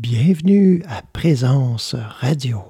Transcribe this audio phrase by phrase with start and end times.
[0.00, 2.64] Bienvenue à Présence Radio.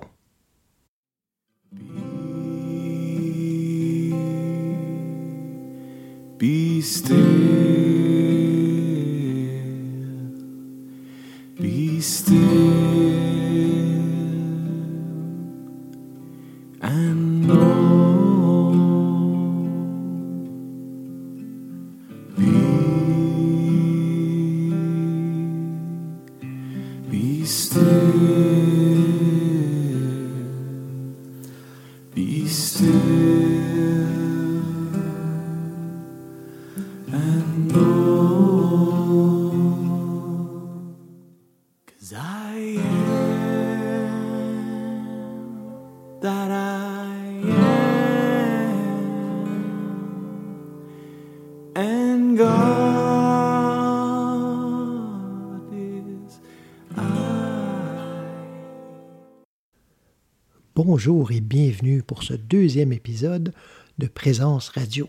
[60.93, 63.55] Bonjour et bienvenue pour ce deuxième épisode
[63.99, 65.09] de Présence Radio.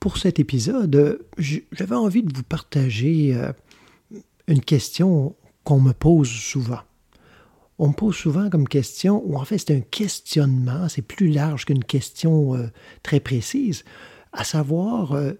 [0.00, 3.52] Pour cet épisode, j'avais envie de vous partager euh,
[4.48, 6.80] une question qu'on me pose souvent.
[7.78, 11.66] On me pose souvent comme question, ou en fait c'est un questionnement, c'est plus large
[11.66, 12.68] qu'une question euh,
[13.02, 13.84] très précise,
[14.32, 15.34] à savoir, euh,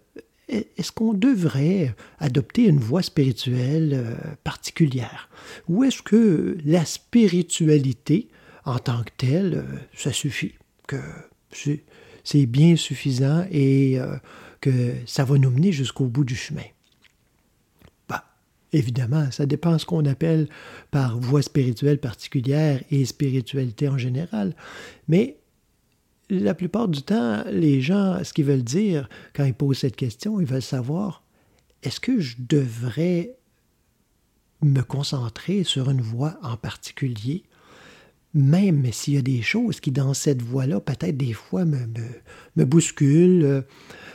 [0.49, 5.31] est-ce qu'on devrait adopter une voie spirituelle particulière?
[5.71, 8.29] Ou est-ce que la spiritualité,
[8.65, 10.55] en tant que telle, euh, ça suffit?
[10.87, 10.97] Que
[11.51, 11.85] c'est
[12.25, 14.17] c'est bien suffisant et euh,
[14.61, 16.65] que ça va nous mener jusqu'au bout du chemin?
[18.09, 18.25] Bah,
[18.73, 20.49] évidemment, ça dépend ce qu'on appelle
[20.91, 24.55] par voie spirituelle particulière et spiritualité en général.
[25.09, 25.39] Mais
[26.29, 30.41] la plupart du temps, les gens, ce qu'ils veulent dire quand ils posent cette question,
[30.41, 31.25] ils veulent savoir
[31.83, 33.35] est-ce que je devrais
[34.63, 37.45] me concentrer sur une voie en particulier,
[38.35, 41.79] même s'il y a des choses qui, dans cette voie-là, peut-être des fois me,
[42.57, 43.63] me, bousculent, euh,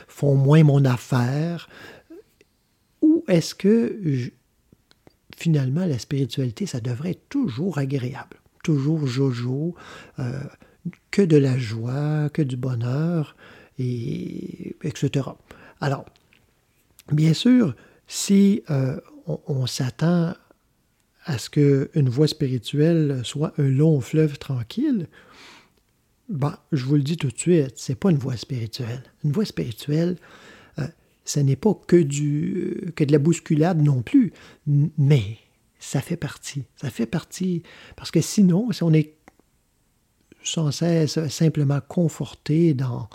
[0.08, 1.68] font moins mon affaire,
[3.02, 4.00] ou est-ce que
[5.36, 9.74] finalement la spiritualité, ça devrait être toujours agréable, toujours jojo,
[10.18, 10.40] euh,
[11.10, 13.36] que de la joie, que du bonheur,
[13.78, 15.28] et etc.
[15.80, 16.06] Alors,
[17.12, 17.74] bien sûr,
[18.06, 20.34] si euh, on, on s'attend
[21.26, 25.08] à ce qu'une voie spirituelle soit un long fleuve tranquille,
[26.28, 29.02] ben, je vous le dis tout de suite, c'est pas une voie spirituelle.
[29.24, 30.16] Une voie spirituelle,
[30.78, 30.86] euh,
[31.24, 34.32] ce n'est pas que, du, que de la bousculade non plus,
[34.66, 35.38] mais
[35.80, 36.64] ça fait partie.
[36.80, 37.62] Ça fait partie.
[37.96, 39.14] Parce que sinon, si on est
[40.42, 43.08] sans cesse simplement conforté dans,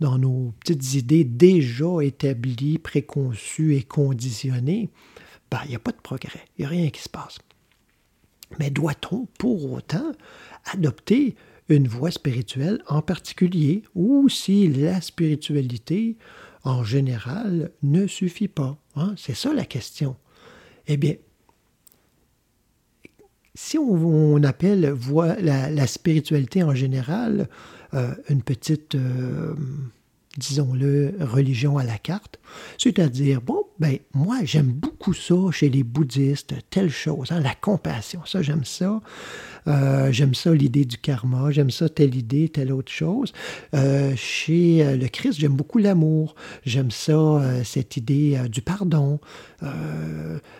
[0.00, 4.90] dans nos petites idées déjà établies, préconçues et conditionnées,
[5.50, 6.44] ben, il n'y a pas de progrès.
[6.56, 7.38] Il n'y a rien qui se passe.
[8.58, 10.12] Mais doit-on pour autant
[10.72, 11.36] adopter
[11.68, 16.16] une voie spirituelle en particulier ou si la spiritualité
[16.64, 18.78] en général ne suffit pas?
[18.96, 19.14] hein?
[19.16, 20.16] C'est ça la question.
[20.86, 21.14] Eh bien,
[23.54, 27.48] si on, appelle voie- la, la spiritualité en général
[27.92, 29.54] euh, une petite, euh,
[30.38, 32.38] disons-le, religion à la carte,
[32.78, 38.20] c'est-à-dire, bon, ben, moi, j'aime beaucoup ça chez les bouddhistes, telle chose, hein, la compassion,
[38.24, 39.00] ça, j'aime ça.
[39.66, 43.32] Euh, j'aime ça, l'idée du karma, j'aime ça, telle idée, telle autre chose.
[43.74, 46.34] Euh, chez euh, le Christ, j'aime beaucoup l'amour,
[46.64, 49.20] j'aime ça, cette idée du pardon.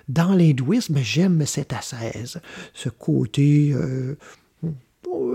[0.09, 2.41] Dans l'hindouisme, j'aime cette ascèse,
[2.75, 3.75] ce côté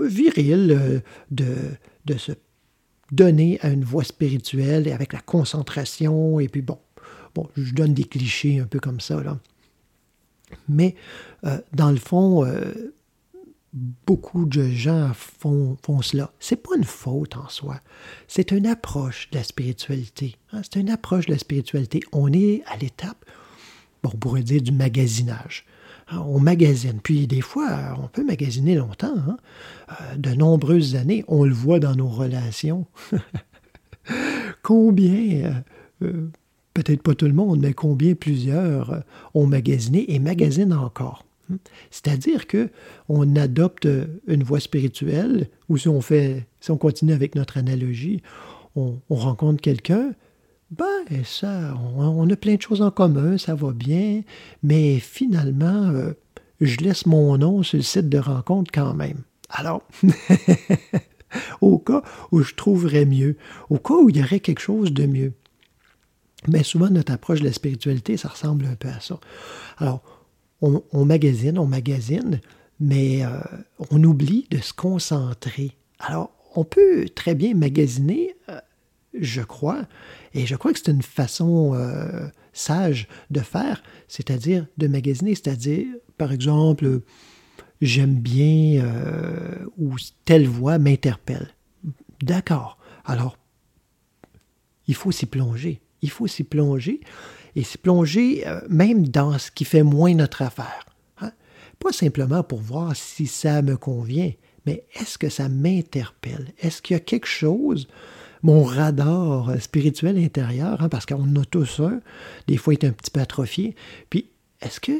[0.04, 1.54] viril de,
[2.04, 2.32] de se
[3.12, 6.78] donner à une voie spirituelle et avec la concentration, et puis bon,
[7.34, 9.22] bon, je donne des clichés un peu comme ça.
[10.68, 10.94] Mais
[11.44, 12.94] euh, dans le fond, euh,
[14.06, 16.32] beaucoup de gens font, font cela.
[16.38, 17.80] C'est pas une faute en soi.
[18.28, 20.36] C'est une approche de la spiritualité.
[20.52, 20.62] hein.
[20.62, 22.00] C'est une approche de la spiritualité.
[22.12, 23.24] On est à l'étape,
[24.02, 25.66] bon, on pourrait dire du magasinage.
[26.12, 27.00] On magasine.
[27.02, 29.16] Puis des fois, on peut magasiner longtemps.
[29.16, 29.36] hein.
[29.90, 32.86] Euh, De nombreuses années, on le voit dans nos relations.
[34.62, 35.52] combien, euh,
[36.02, 36.30] euh,
[36.74, 39.02] peut-être pas tout le monde, mais combien plusieurs
[39.34, 41.24] ont magasiné et magasinent encore?
[41.48, 41.56] Hmm.
[41.90, 42.70] C'est-à-dire que
[43.08, 43.88] on adopte
[44.26, 48.22] une voie spirituelle, ou si on fait, si on continue avec notre analogie,
[48.76, 50.14] on rencontre quelqu'un,
[50.78, 54.22] ben ça, on, a plein de choses en commun, ça va bien,
[54.62, 56.12] mais finalement, euh,
[56.60, 59.22] je laisse mon nom sur le site de rencontre quand même.
[59.50, 59.82] Alors,
[61.60, 63.36] au cas où je trouverais mieux,
[63.70, 65.32] au cas où il y aurait quelque chose de mieux.
[66.48, 69.18] Mais souvent, notre approche de la spiritualité, ça ressemble un peu à ça.
[69.78, 70.02] Alors,
[70.60, 72.40] on, on magasine, on magasine,
[72.80, 73.38] mais euh,
[73.90, 75.76] on oublie de se concentrer.
[75.98, 78.58] Alors, on peut très bien magasiner, euh,
[79.18, 79.86] je crois,
[80.32, 85.86] et je crois que c'est une façon euh, sage de faire, c'est-à-dire de magasiner, c'est-à-dire,
[86.18, 87.00] par exemple,
[87.80, 91.54] j'aime bien euh, ou telle voix m'interpelle.
[92.22, 92.78] D'accord.
[93.04, 93.38] Alors,
[94.86, 95.80] il faut s'y plonger.
[96.02, 97.00] Il faut s'y plonger
[97.56, 100.86] et s'y plonger euh, même dans ce qui fait moins notre affaire.
[101.20, 101.32] hein.
[101.78, 104.32] Pas simplement pour voir si ça me convient,
[104.66, 106.52] mais est-ce que ça m'interpelle?
[106.58, 107.88] Est-ce qu'il y a quelque chose,
[108.44, 112.00] mon radar spirituel intérieur, hein, parce qu'on a tous un,
[112.46, 113.74] des fois il est un petit peu atrophié,
[114.10, 114.30] puis
[114.60, 114.92] est-ce que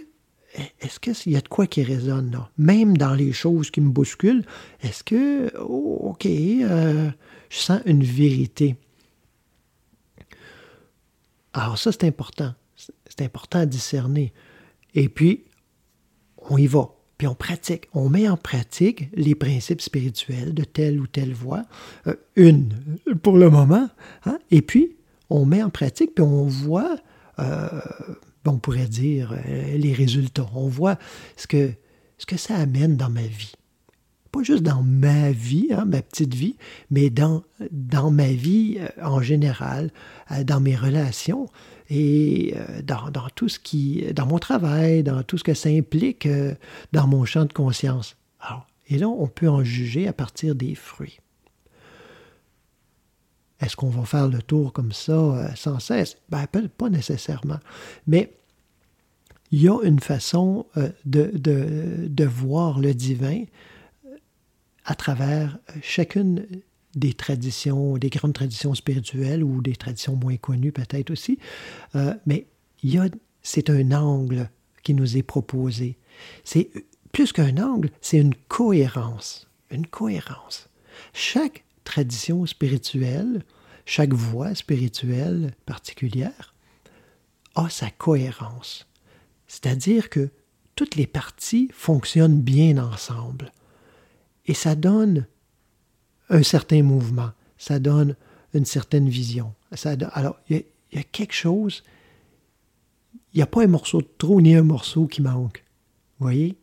[0.81, 2.49] est-ce qu'il y a de quoi qui résonne là?
[2.59, 4.45] Même dans les choses qui me bousculent,
[4.83, 7.11] est-ce que, oh, OK, euh,
[7.51, 8.77] je sens une vérité?
[11.53, 12.55] Alors ça, c'est important.
[12.77, 14.33] C'est important à discerner.
[14.95, 15.45] Et puis,
[16.37, 16.94] on y va.
[17.19, 17.89] Puis on pratique.
[17.95, 21.63] On met en pratique les principes spirituels de telle ou telle voie.
[22.07, 22.75] Euh, une,
[23.23, 23.89] pour le moment.
[24.27, 24.39] hein.
[24.51, 24.97] Et puis,
[25.31, 26.97] on met en pratique, puis on voit,
[27.39, 27.69] euh,
[28.47, 30.47] on pourrait dire, euh, les résultats.
[30.55, 30.99] On voit
[31.37, 31.71] ce que,
[32.37, 33.53] ça amène dans ma vie.
[34.33, 36.57] Pas juste dans ma vie, hein, ma petite vie,
[36.91, 37.45] mais dans,
[38.11, 39.93] ma vie euh, en général,
[40.33, 41.49] euh, dans mes relations
[41.91, 46.27] et euh, dans, tout ce qui, dans mon travail, dans tout ce que ça implique
[46.27, 46.55] euh,
[46.93, 48.17] dans mon champ de conscience.
[48.41, 51.21] Alors, et là, on peut en juger à partir des fruits.
[53.61, 56.17] Est-ce qu'on va faire le tour comme ça euh, sans cesse?
[56.29, 57.61] Ben, pas, nécessairement.
[58.07, 58.33] Mais
[59.51, 60.67] il y a une façon
[61.05, 63.45] de, de- de voir le divin
[64.85, 66.47] à travers chacune
[66.95, 71.39] des traditions, des grandes traditions spirituelles ou des traditions moins connues peut-être aussi.
[71.95, 72.47] Euh, mais
[72.83, 73.11] il
[73.43, 74.49] c'est un angle
[74.83, 75.99] qui nous est proposé.
[76.45, 76.71] C'est
[77.13, 79.49] plus qu'un angle, c'est une cohérence.
[79.71, 80.69] Une cohérence.
[81.13, 83.45] Chaque tradition spirituelle,
[83.87, 86.55] chaque voie spirituelle particulière
[87.55, 88.87] a sa cohérence.
[89.47, 90.31] C'est-à-dire que
[90.75, 93.53] toutes les parties fonctionnent bien ensemble.
[94.47, 95.27] Et ça donne
[96.31, 98.17] un certain mouvement, ça donne
[98.55, 99.55] une certaine vision.
[100.13, 101.83] Alors, il y, a- quelque chose,
[103.33, 105.65] il n'y a pas un morceau de trop ni un morceau qui manque.
[106.19, 106.57] Vous voyez?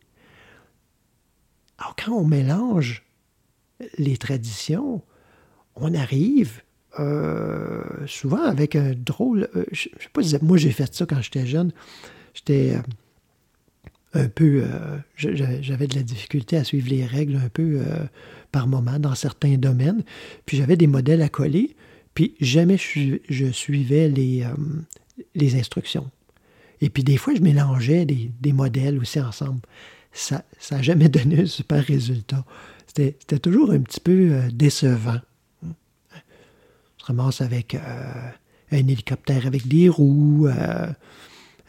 [1.78, 3.02] Alors, quand on mélange
[3.98, 5.02] les traditions,
[5.74, 6.62] on arrive
[6.98, 9.48] euh, souvent avec un drôle.
[9.56, 11.72] euh, je ne sais pas si moi j'ai fait ça quand j'étais jeune.
[12.34, 12.82] J'étais euh,
[14.14, 14.64] un peu.
[14.64, 18.04] euh, j'avais de la difficulté à suivre les règles un peu euh,
[18.50, 20.02] par moment dans certains domaines.
[20.46, 21.76] Puis j'avais des modèles à coller.
[22.14, 24.54] Puis jamais je, suivais les, euh,
[25.34, 26.10] les instructions.
[26.80, 29.60] Et puis des fois, je mélangeais des, modèles aussi ensemble.
[30.12, 32.44] Ça n'a jamais donné un super résultat.
[32.86, 35.20] C'était toujours un petit peu décevant.
[35.62, 35.68] On
[36.98, 40.48] se ramasse avec un hélicoptère avec des roues,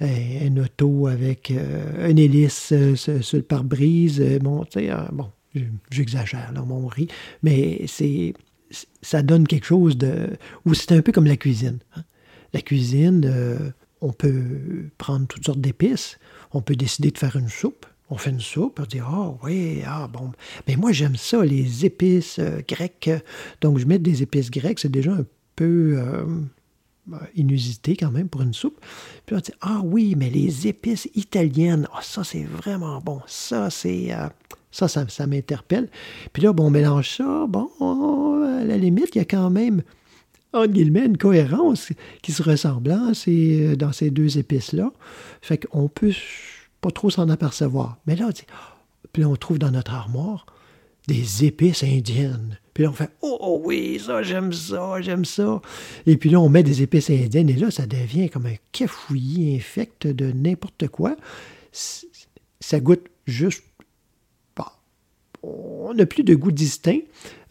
[0.01, 0.05] euh,
[0.47, 4.21] un, un auto avec euh, une hélice euh, sur, le pare-brise.
[4.41, 5.29] Bon, tu sais, bon,
[5.91, 7.07] j'exagère, là, mon rit,
[7.43, 8.33] mais c'est
[9.03, 10.29] ça donne quelque chose de...
[10.65, 11.77] Ou c'est un peu comme la cuisine.
[11.95, 12.03] hein.
[12.53, 16.17] La cuisine, on peut prendre toutes sortes d'épices,
[16.51, 19.81] on peut décider de faire une soupe, on fait une soupe, on dit Ah oui,
[19.87, 20.31] ah bon.
[20.67, 23.09] Mais moi j'aime ça, les épices grecques.
[23.61, 25.99] Donc je mets des épices grecques, c'est déjà un peu
[27.35, 28.79] inusité quand même pour une soupe.
[29.25, 33.21] Puis on dit Ah oui, mais les épices italiennes, ah, ça c'est vraiment bon.
[33.27, 34.13] Ça c'est.
[34.13, 34.27] euh,
[34.73, 35.87] ça, ça, m'interpelle.
[36.33, 37.45] Puis là, bon, on mélange ça.
[37.47, 37.69] Bon,
[38.43, 39.83] à la limite, il y a quand même,
[40.51, 41.89] entre guillemets, une cohérence
[42.23, 43.11] qui se ressemble hein,
[43.77, 44.91] dans ces deux épices-là.
[45.41, 46.11] Fait qu'on peut
[46.81, 47.97] pas trop s'en apercevoir.
[48.07, 48.45] Mais là, on dit,
[49.13, 50.47] puis là, on trouve dans notre armoire
[51.07, 52.57] des épices indiennes.
[52.73, 55.61] Puis là, on fait Oh oh oui, ça, j'aime ça, j'aime ça.
[56.07, 59.55] Et puis là, on met des épices indiennes et là, ça devient comme un cafouillis
[59.55, 61.15] infect de n'importe quoi.
[61.71, 63.63] Ça goûte juste.
[65.45, 67.01] On n'a plus de goût distinct.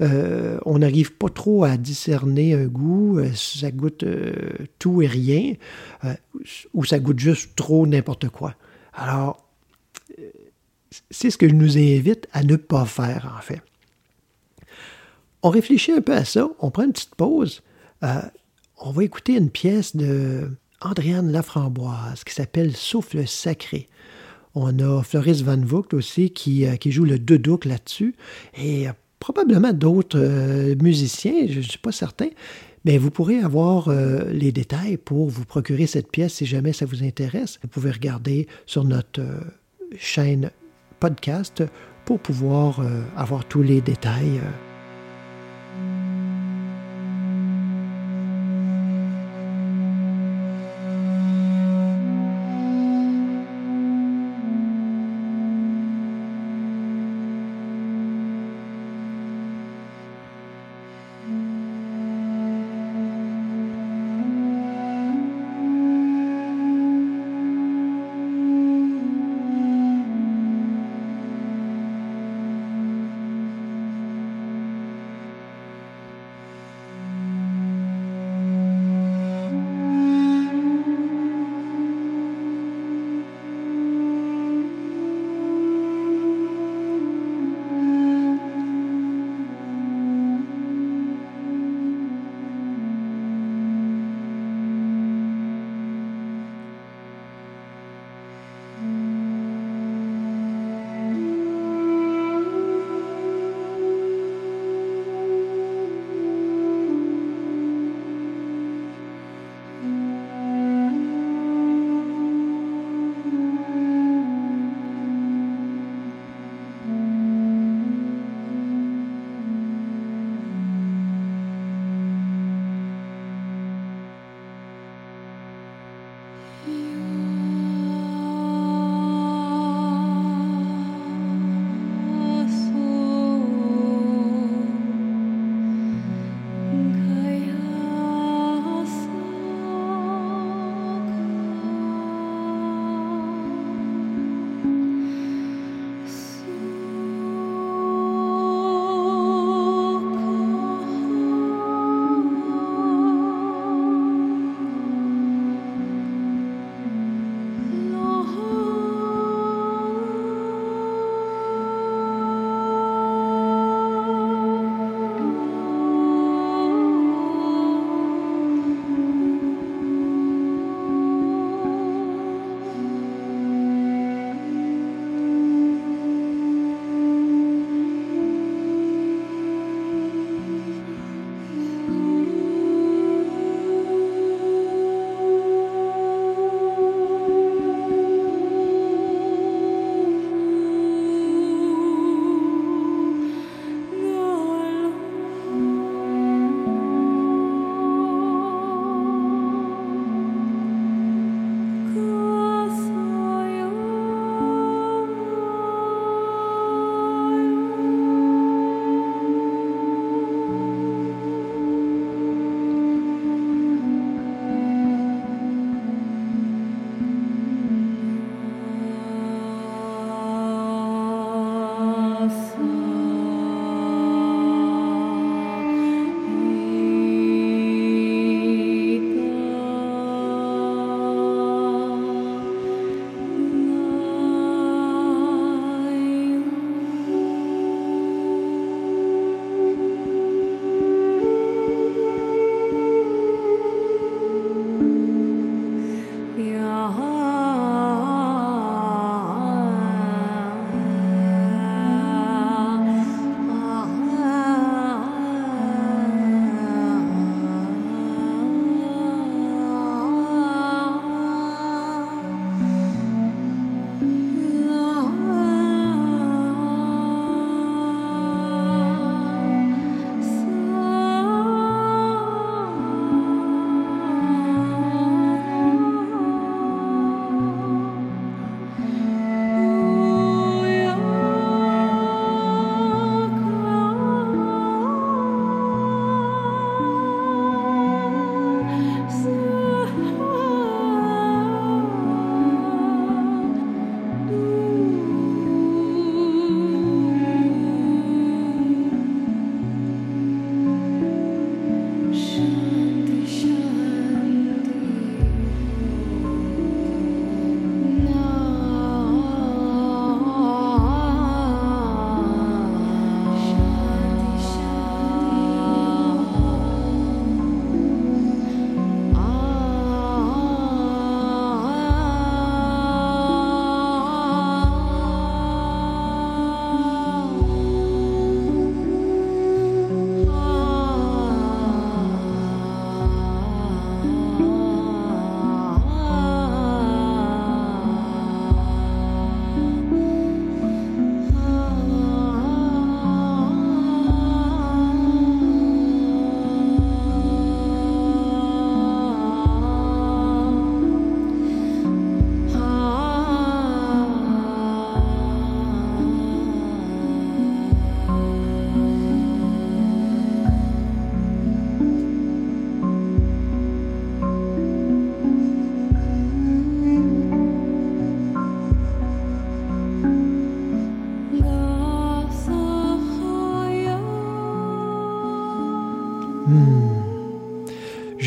[0.00, 3.18] Euh, on n'arrive pas trop à discerner un goût.
[3.18, 4.32] Euh, Ça goûte euh,
[4.78, 5.52] tout et rien.
[6.72, 8.54] ou ça goûte juste trop n'importe quoi.
[8.94, 9.46] Alors,
[11.10, 13.62] c'est ce que je nous invite à ne pas faire, en fait.
[15.42, 17.62] On réfléchit un peu à ça, on prend une petite pause.
[18.04, 18.20] euh,
[18.84, 20.48] on va écouter une pièce de
[20.80, 23.88] Andréane Laframboise qui s'appelle Souffle sacré.
[24.54, 28.14] On a Floris Van Vogt aussi qui, euh, joue le doudouk là-dessus.
[28.56, 32.28] Et euh, probablement d'autres musiciens, je ne suis pas certain.
[32.84, 33.88] Mais vous pourrez avoir
[34.32, 37.60] les détails pour vous procurer cette pièce si jamais ça vous intéresse.
[37.62, 39.22] Vous pouvez regarder sur notre
[39.96, 40.50] chaîne
[41.02, 41.64] podcast
[42.04, 44.40] pour pouvoir euh, avoir tous les détails.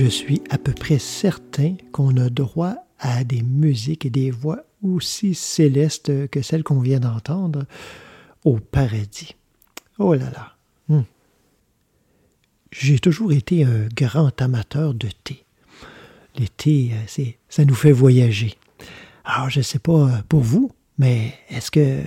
[0.06, 4.64] Je suis à peu près certain qu'on a droit à des musiques et des voix
[4.84, 7.66] aussi célestes que celles qu'on vient d'entendre
[8.44, 9.36] au paradis.
[9.98, 10.54] Oh là là.
[10.90, 11.06] Hmm.
[12.72, 15.44] J'ai toujours été un grand amateur de thé.
[16.38, 18.54] Le thé, euh, ça nous fait voyager.
[19.24, 22.04] Alors, je ne sais pas euh, pour vous, mais est-ce que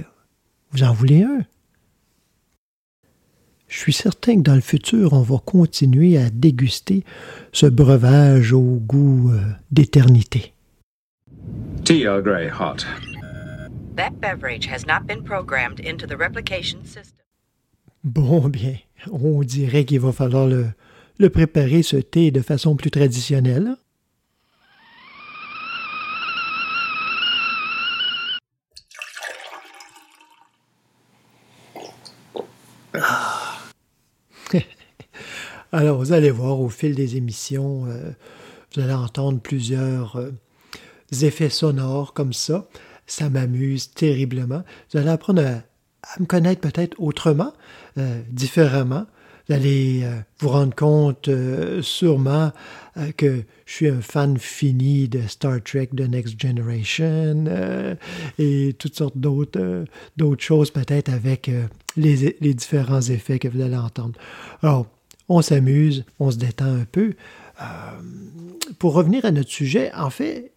[0.71, 1.41] vous en voulez un?
[3.69, 7.05] Je suis certain que dans le futur, on va continuer à déguster
[7.53, 10.55] ce breuvage au goût euh, d'éternité.
[11.85, 12.87] Tea Earl Grey, hot?
[13.97, 17.25] That beverage has not been programmed into the replication system.
[18.05, 18.77] Bon, bien,
[19.11, 20.69] on dirait qu'il va falloir le,
[21.19, 23.77] le préparer, ce thé, de façon plus traditionnelle.
[32.95, 33.28] Ah.
[35.71, 38.11] Alors, vous allez voir au fil des émissions, euh,
[38.75, 40.31] vous allez entendre plusieurs euh,
[41.21, 42.67] effets sonores comme ça.
[43.07, 44.63] Ça m'amuse terriblement.
[44.91, 47.53] Vous allez apprendre à, me connaître peut-être autrement,
[47.99, 49.07] euh, différemment.
[49.47, 50.07] Vous allez
[50.41, 51.31] vous rendre compte
[51.81, 52.53] sûrement
[53.17, 57.47] que je suis un fan fini de Star Trek, de Next Generation
[58.39, 59.87] et toutes sortes d'autres
[60.37, 61.51] choses peut-être avec
[61.97, 64.19] les, différents effets que vous allez entendre.
[65.29, 67.15] On s'amuse, on se détend un peu.
[67.61, 67.65] Euh,
[68.79, 70.53] pour revenir à notre sujet, en fait,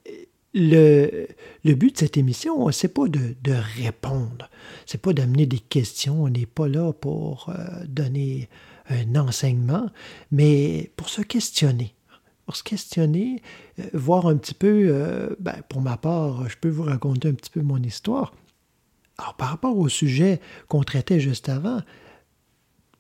[0.54, 1.28] le,
[1.64, 4.50] but de cette émission, c'est pas de, de répondre,
[4.86, 8.50] c'est pas d'amener des questions, on n'est pas là pour euh, donner
[8.90, 9.90] un enseignement,
[10.32, 11.94] mais pour se questionner.
[12.46, 13.42] Pour se questionner,
[13.80, 17.52] euh, voir un petit peu, ben, pour ma part, je peux vous raconter un petit
[17.52, 18.34] peu mon histoire.
[19.18, 21.82] Alors, par rapport au sujet qu'on traitait juste avant,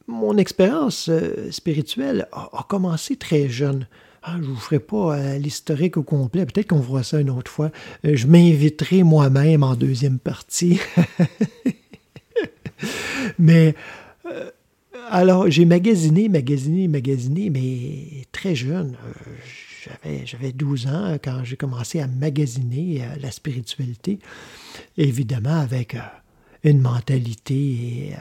[0.08, 3.88] mon expérience euh, spirituelle a, commencé très jeune.
[4.24, 6.46] Ah, je ne vous ferai pas euh, l'historique au complet.
[6.46, 7.72] Peut-être qu'on fera ça une autre fois.
[8.06, 10.80] Euh, je m'inviterai moi-même en deuxième partie.
[13.40, 13.76] mais
[15.10, 18.96] alors, j'ai magasiné, magasiné, magasiné, mais très jeune.
[19.84, 24.20] J'avais, j'avais 12 ans quand j'ai commencé à magasiner la spiritualité.
[24.98, 25.98] Évidemment, avec
[26.64, 28.14] une mentalité et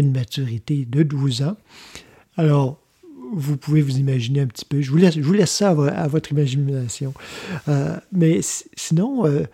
[0.00, 1.56] une maturité de 12 ans.
[2.36, 2.80] Alors,
[3.32, 4.80] vous pouvez vous imaginer un petit peu.
[4.80, 7.12] Je vous laisse, je vous laisse ça à, vo- à votre imagination.
[7.68, 9.44] Euh, mais si- sinon, euh,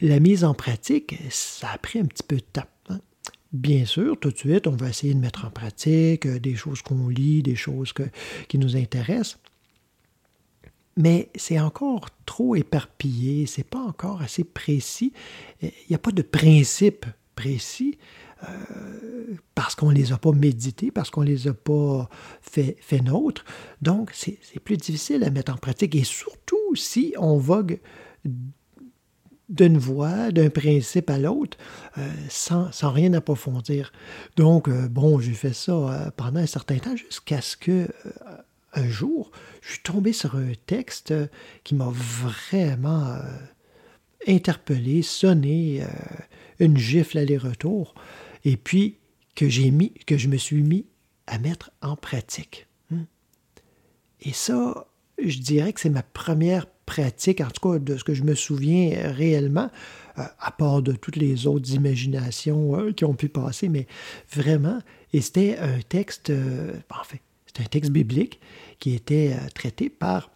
[0.00, 2.62] la mise en pratique, ça a pris un petit peu de temps.
[2.90, 3.00] hein.
[3.52, 6.80] Bien sûr, tout de suite, on va essayer de mettre en pratique euh, des choses
[6.82, 8.02] qu'on lit, des choses que-
[8.48, 9.38] qui nous intéressent.
[10.96, 15.12] Mais c'est encore trop éparpillé, c'est pas encore assez précis.
[15.62, 17.96] Il n'y a pas de principe précis
[19.54, 22.08] parce qu'on ne les a pas médités, parce qu'on ne les a pas
[22.40, 23.44] fait, fait nôtres.
[23.80, 25.94] Donc, c'est plus difficile à mettre en pratique.
[25.94, 27.80] Et surtout si on vogue
[29.48, 31.58] d'une voie, d'un principe à l'autre,
[31.98, 33.92] euh, sans, sans rien approfondir.
[34.36, 37.88] Donc, euh, bon, j'ai fait ça euh, pendant un certain temps jusqu'à ce que, euh,
[38.74, 41.26] un jour, je suis tombé sur un texte euh,
[41.64, 43.20] qui m'a vraiment euh,
[44.26, 45.86] interpellé, sonné, euh,
[46.58, 47.94] une gifle aller-retour,
[48.44, 48.98] et puis
[49.34, 50.86] que j'ai mis, que je me suis mis
[51.26, 52.66] à mettre en pratique.
[52.90, 53.04] Hmm.
[54.20, 54.86] Et ça,
[55.24, 58.34] je dirais que c'est ma première pratique, en tout cas de ce que je me
[58.34, 59.70] souviens réellement,
[60.18, 63.86] euh, à part de toutes les autres imaginations euh, qui ont pu passer, mais
[64.30, 64.78] vraiment,
[65.12, 68.40] et c'était un texte, euh, en fait, c'est un texte biblique
[68.78, 70.30] qui était traité par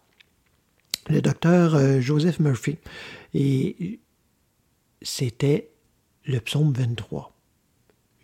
[1.09, 2.77] le docteur Joseph Murphy.
[3.33, 3.99] Et
[5.01, 5.71] c'était
[6.25, 7.36] le psaume 23.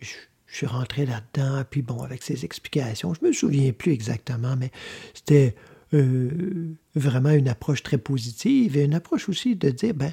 [0.04, 4.70] Je, suis rentré là-dedans, puis bon, avec ses explications, je me souviens plus exactement, mais
[5.12, 5.56] c'était
[5.94, 10.12] euh, vraiment une approche très positive et une approche aussi de dire, ben,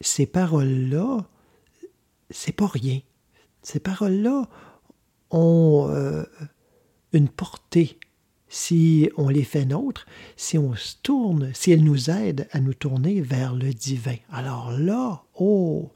[0.00, 1.26] ces paroles-là,
[2.30, 3.00] c'est pas rien.
[3.62, 4.48] Ces paroles-là
[5.30, 6.22] ont euh,
[7.12, 7.98] une portée
[8.48, 12.74] si on les fait nôtres, si on se tourne, si elles nous aident à nous
[12.74, 14.16] tourner vers le divin.
[14.30, 15.90] Alors là, oh,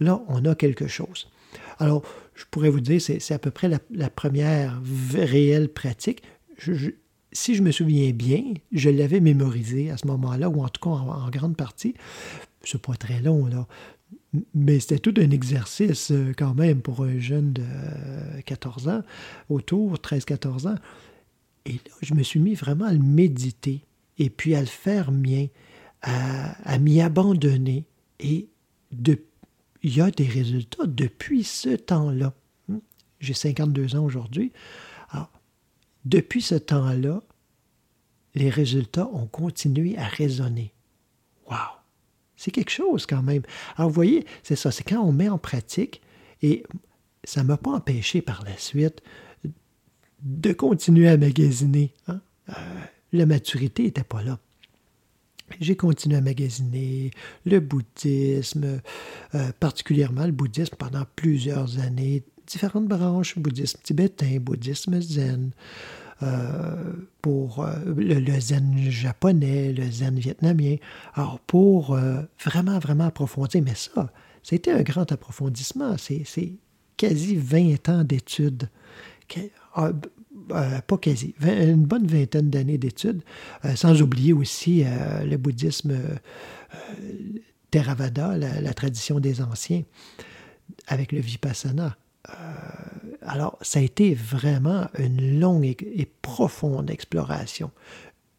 [0.00, 1.28] là, on a quelque chose.
[1.78, 2.02] Alors,
[2.34, 4.80] je pourrais vous dire, c'est à peu près la, première
[5.14, 6.22] réelle pratique.
[7.32, 10.90] Si je me souviens bien, je l'avais mémorisé à ce moment-là, ou en tout cas
[10.90, 11.94] en, grande partie.
[12.62, 13.66] C'est pas très long, là.
[14.52, 19.02] Mais c'était tout un exercice euh, quand même pour un jeune de euh, 14 ans,
[19.48, 20.74] autour, 13-14 ans.
[21.66, 23.82] Et là, je me suis mis vraiment à le méditer
[24.18, 25.46] et puis à le faire mien,
[26.02, 27.84] à, à m'y abandonner.
[28.18, 28.48] Et
[28.90, 29.18] de,
[29.84, 32.34] il y a des résultats depuis ce temps-là.
[32.68, 32.78] Hmm?
[33.20, 34.52] J'ai 52 ans aujourd'hui.
[36.04, 37.22] Depuis ce temps-là,
[38.34, 40.74] les résultats ont continué à résonner.
[41.50, 41.56] Wow!
[42.36, 43.42] C'est quelque chose quand même.
[43.76, 46.02] Alors, vous voyez, c'est ça, c'est quand on met en pratique,
[46.42, 46.64] et
[47.22, 49.02] ça ne m'a pas empêché par la suite
[50.20, 51.94] de continuer à magasiner.
[52.08, 52.20] Hein?
[52.50, 52.52] Euh,
[53.12, 54.38] la maturité n'était pas là.
[55.60, 57.10] J'ai continué à magasiner
[57.44, 58.80] le bouddhisme,
[59.34, 65.50] euh, particulièrement le bouddhisme pendant plusieurs années, différentes branches, bouddhisme tibétain, bouddhisme zen,
[66.22, 70.76] euh, pour le, zen japonais, le zen vietnamien.
[71.14, 71.98] Alors, pour
[72.44, 74.10] vraiment, vraiment approfondir, mais ça,
[74.42, 75.96] c'était un grand approfondissement.
[75.98, 76.52] C'est
[76.96, 78.68] quasi 20 ans d'études.
[80.50, 83.22] Euh, pas quasi, une bonne vingtaine d'années d'études,
[83.64, 85.96] euh, sans oublier aussi euh, le bouddhisme
[87.70, 89.84] Theravada, la, tradition des anciens,
[90.88, 91.96] avec le Vipassana.
[93.22, 97.70] alors, ça a été vraiment une longue et profonde exploration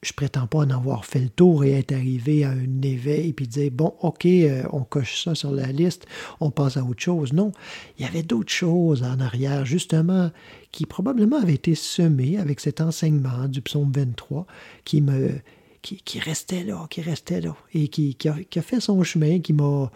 [0.01, 3.47] je prétends pas en avoir fait le tour et être arrivé à un éveil puis
[3.47, 4.27] dire bon, OK,
[4.71, 6.05] on coche ça sur la liste,
[6.39, 7.33] on passe à autre chose.
[7.33, 7.51] Non,
[7.97, 10.29] il y avait d'autres choses en arrière, justement,
[10.75, 14.45] qui probablement avaient été semées avec cet enseignement du psaume 23
[14.83, 15.39] qui me.
[15.81, 19.91] Qui, restait là, qui restait là, et qui, a, fait son chemin, qui m'a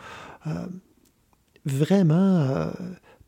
[0.46, 0.68] euh,
[1.66, 2.72] vraiment euh,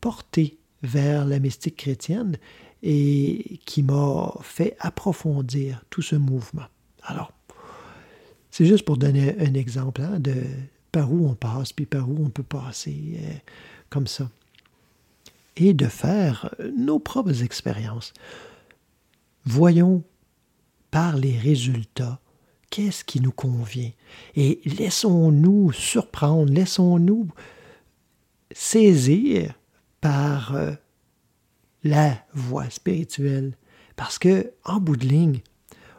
[0.00, 2.38] porté vers la mystique chrétienne
[2.84, 6.66] et qui m'a fait approfondir tout ce mouvement.
[7.02, 7.32] Alors,
[8.52, 10.36] c'est juste pour donner un exemple hein, de
[10.92, 13.34] par où on passe, puis par où on peut passer, euh,
[13.90, 14.30] comme ça.
[15.56, 18.14] Et de faire nos propres expériences.
[19.44, 20.02] Voyons
[20.90, 22.20] par les résultats
[22.72, 23.90] qu'est-ce qui nous convient?
[24.34, 27.28] Et laissons-nous surprendre, laissons-nous
[28.50, 29.54] saisir
[30.00, 30.72] par euh,
[31.84, 33.56] la voie spirituelle.
[33.94, 35.40] Parce que, en bout de ligne,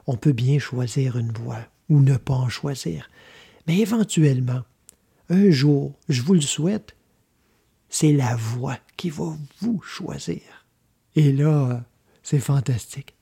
[0.08, 3.10] on peut bien choisir une voie ou ne pas en choisir.
[3.68, 4.64] Mais éventuellement,
[5.30, 6.96] un jour, je vous le souhaite,
[7.88, 10.42] c'est la voie qui va vous choisir.
[11.16, 11.84] Et là,
[12.24, 13.14] c'est fantastique.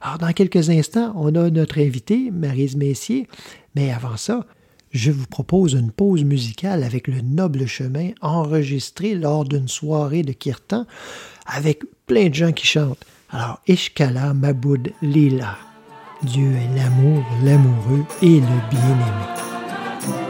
[0.00, 3.28] Alors, dans quelques instants, on a notre invité, Marise Messier,
[3.74, 4.46] mais avant ça,
[4.90, 10.32] je vous propose une pause musicale avec le noble chemin enregistré lors d'une soirée de
[10.32, 10.86] Kirtan
[11.46, 13.04] avec plein de gens qui chantent.
[13.30, 15.58] Alors, Ishkala Maboud Lila.
[16.22, 20.27] Dieu est l'amour, l'amoureux et le bien-aimé.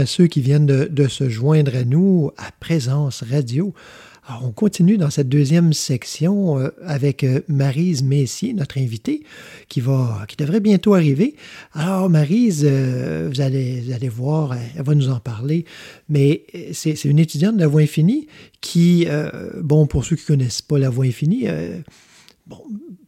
[0.00, 3.74] À ceux qui viennent de, se joindre à nous à Présence Radio.
[4.26, 9.24] Alors, on continue dans cette deuxième section euh, avec euh, Marise Messier, notre invitée,
[9.68, 11.36] qui, va, qui devrait bientôt arriver.
[11.72, 15.64] Alors, Marise, euh, vous, allez, vous allez voir, elle va nous en parler,
[16.08, 18.26] mais euh, c'est une étudiante de la Voix Infinie
[18.60, 21.78] qui, euh, bon, pour ceux qui ne connaissent pas la Voix Infinie, euh,
[22.46, 22.62] bon,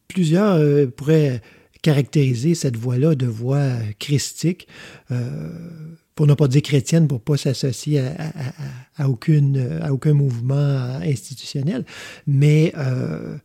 [0.08, 1.40] plusieurs euh, pourraient
[1.82, 4.68] caractériser cette voix-là de voix christique.
[5.10, 5.50] Euh,
[6.14, 8.02] pour ne pas dire chrétienne, pour ne pas s'associer
[8.96, 11.84] à, aucune, à aucun mouvement institutionnel.
[12.26, 13.38] Mais euh,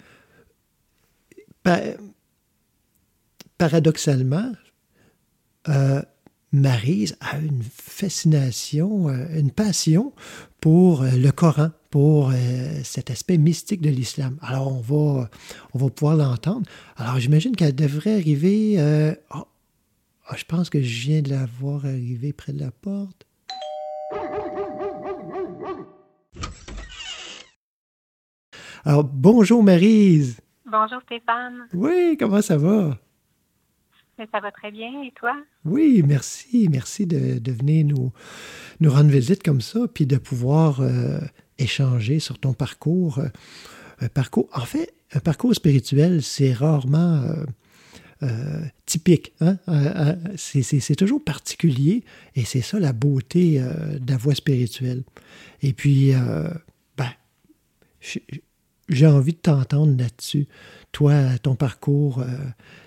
[1.64, 1.96] pa-
[3.58, 4.52] paradoxalement,
[5.70, 6.02] euh,
[6.52, 10.14] Maryse a une fascination, euh, une passion
[10.60, 12.34] pour euh, le Coran, pour
[12.84, 14.38] cet aspect mystique de l'islam.
[14.42, 15.30] Alors, on va,
[15.74, 16.70] on va pouvoir l'entendre.
[16.98, 18.78] Alors, j'imagine qu'elle devrait arriver...
[19.30, 19.46] ah,
[20.28, 23.26] ah, je pense que je viens de la voir arriver près de la porte.
[28.86, 30.40] Alors, bonjour Maryse.
[30.70, 32.98] Bonjour Stéphane, Oui, comment ça va?
[34.18, 35.34] Ça va très bien et toi?
[35.63, 36.68] Oui, merci.
[36.72, 38.12] Merci de, de venir nous,
[38.80, 41.20] nous rendre visite comme ça, puis de pouvoir euh,
[41.60, 43.20] échanger sur ton parcours.
[43.20, 43.28] euh,
[44.00, 44.50] un parcours.
[44.54, 47.46] En fait, un parcours spirituel, c'est rarement euh,
[48.24, 49.34] euh, typique.
[49.42, 49.58] hein?
[49.68, 52.04] Euh, euh, c'est- toujours particulier,
[52.36, 55.04] et c'est ça la beauté de la voie spirituelle.
[55.62, 56.14] Et puis,
[56.98, 57.10] ben,
[58.90, 60.48] j'ai envie de t'entendre là-dessus.
[60.92, 62.24] Toi, ton parcours,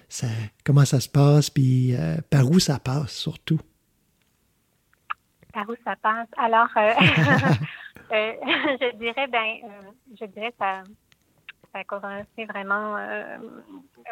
[0.08, 0.26] ça,
[0.64, 1.94] comment ça se passe, puis
[2.30, 3.60] par où ça passe surtout?
[5.52, 6.28] Par où ça passe?
[6.38, 6.68] Alors,
[8.10, 9.56] je dirais, ben,
[10.18, 10.82] je dirais ça,
[11.72, 13.38] ça a commencé vraiment euh,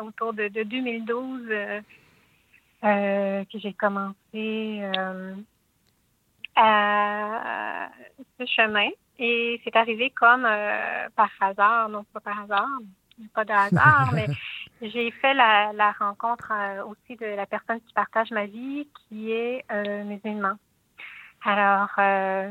[0.01, 1.81] autour de, de 2012 euh,
[2.85, 4.83] euh, que j'ai commencé
[6.57, 7.89] à
[8.39, 8.89] ce chemin.
[9.19, 10.47] Et c'est arrivé comme
[11.17, 12.69] par hasard, non pas par hasard,
[13.35, 14.27] pas de hasard, mais
[14.81, 16.53] j'ai fait la, la rencontre
[16.87, 19.65] aussi de la personne qui partage ma vie, qui est
[20.05, 20.55] musulman.
[21.45, 21.91] Alors,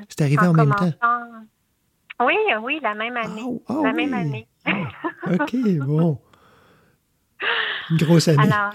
[0.09, 0.91] C'est arrivé en, même temps?
[2.19, 3.61] Oui, oui, la même année.
[3.67, 3.93] Ah, la oui.
[3.93, 4.47] même année.
[5.25, 6.19] OK, bon.
[7.89, 8.43] Une grosse année.
[8.43, 8.73] Alors,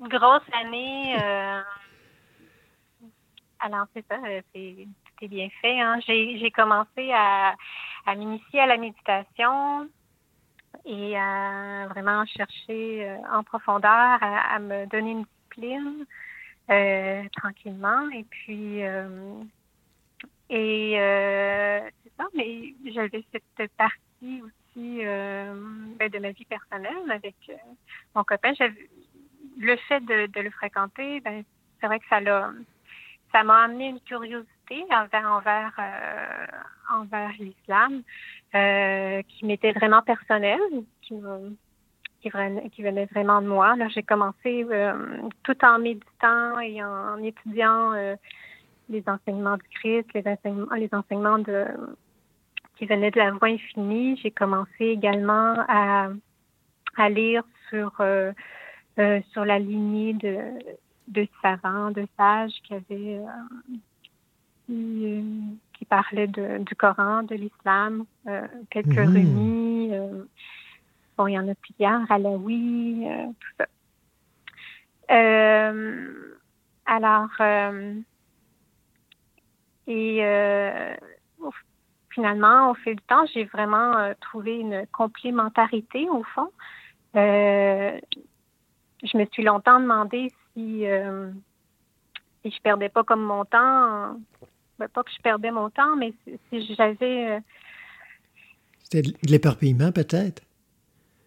[0.00, 1.16] une grosse année.
[1.20, 1.60] euh,
[3.60, 5.80] alors, c'est ça, euh, c'est bien fait.
[5.80, 5.98] Hein.
[6.06, 7.54] J'ai commencé à,
[8.16, 9.88] m'initier à la méditation
[10.86, 16.06] et à vraiment chercher euh, en profondeur, à, me donner une discipline
[17.36, 18.08] tranquillement.
[18.10, 18.80] Et puis,
[20.48, 25.52] et c'est ça, mais j'avais cette partie aussi euh,
[25.98, 27.54] ben, de ma vie personnelle avec euh,
[28.14, 28.52] mon copain.
[29.58, 31.42] Le fait de, le fréquenter, ben,
[31.80, 32.52] c'est vrai que ça l'a
[33.32, 36.46] ça m'a amené une curiosité envers envers euh,
[36.92, 38.02] envers l'islam
[39.28, 40.60] qui m'était vraiment personnelle,
[41.02, 41.14] qui
[42.20, 43.76] qui, venait, vraiment de moi.
[43.88, 44.66] J'ai commencé
[45.44, 47.92] tout en méditant et en, étudiant
[48.88, 51.66] les enseignements du Christ, les enseignements, les enseignements de
[52.80, 54.16] qui venaient de la voie infinie.
[54.22, 56.08] J'ai commencé également à,
[56.96, 58.32] à lire sur euh,
[58.98, 60.38] euh, sur la lignée de
[61.08, 63.76] de savants, de sages qui avaient euh,
[64.64, 65.22] qui,
[65.74, 68.06] qui parlaient de, du Coran, de l'islam,
[68.70, 70.24] quelques rumis, euh,
[71.18, 73.04] bon, il y en a plusieurs, Alaoui,
[73.40, 73.66] tout ça.
[75.10, 76.38] Euh,
[76.86, 77.94] alors, euh,
[79.86, 80.94] Et euh,
[82.10, 86.50] finalement, au fil du temps, j'ai vraiment euh, trouvé une complémentarité au fond.
[87.16, 87.98] Euh,
[89.02, 91.30] je me suis longtemps demandé si, euh,
[92.42, 94.16] si je perdais pas comme mon temps.
[94.78, 97.40] Ben, pas que je perdais mon temps, mais si, si j'avais...
[98.82, 100.42] C'était de l'éparpillement, peut-être?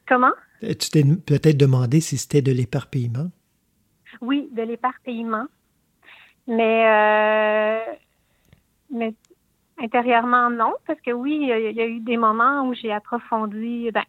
[0.06, 0.34] comment?
[0.62, 3.32] Tu t'es peut-être demandé si c'était de l'éparpillement?
[4.22, 5.46] Oui, de l'éparpillement.
[6.46, 7.98] Mais,
[8.90, 9.14] mais
[9.84, 14.04] intérieurement, non, parce que oui, il y a, eu des moments où j'ai approfondi, ben,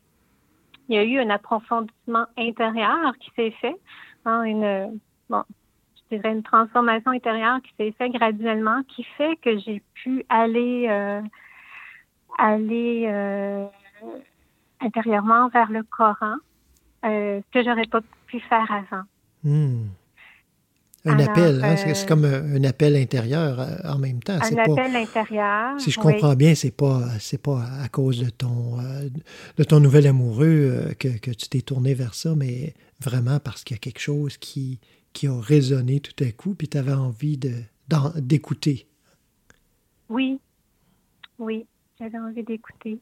[0.88, 3.76] il y a eu un approfondissement intérieur qui s'est fait,
[4.24, 5.42] hein, une, bon,
[5.96, 10.86] je dirais une transformation intérieure qui s'est fait graduellement, qui fait que j'ai pu aller,
[10.88, 11.20] euh,
[12.38, 13.66] aller euh,
[14.80, 16.36] intérieurement vers le Coran,
[17.04, 19.04] euh, ce que j'aurais pas pu faire avant.
[19.42, 19.88] Hmm.
[21.06, 24.38] Un Alors, appel, hein, c'est euh, comme un, un appel intérieur euh, en même temps.
[24.40, 25.78] Un pas, appel intérieur.
[25.78, 26.12] si je oui.
[26.12, 29.10] comprends bien, c'est pas c'est pas à cause de ton euh,
[29.58, 33.64] de ton nouvel amoureux euh, que, que tu t'es tourné vers ça, mais vraiment parce
[33.64, 34.80] qu'il y a quelque chose qui
[35.12, 37.52] qui a résonné tout à coup, puis tu avais envie de
[38.16, 38.88] d'écouter.
[40.08, 40.40] Oui,
[41.38, 41.66] oui,
[41.98, 42.98] j'avais envie d'écouter.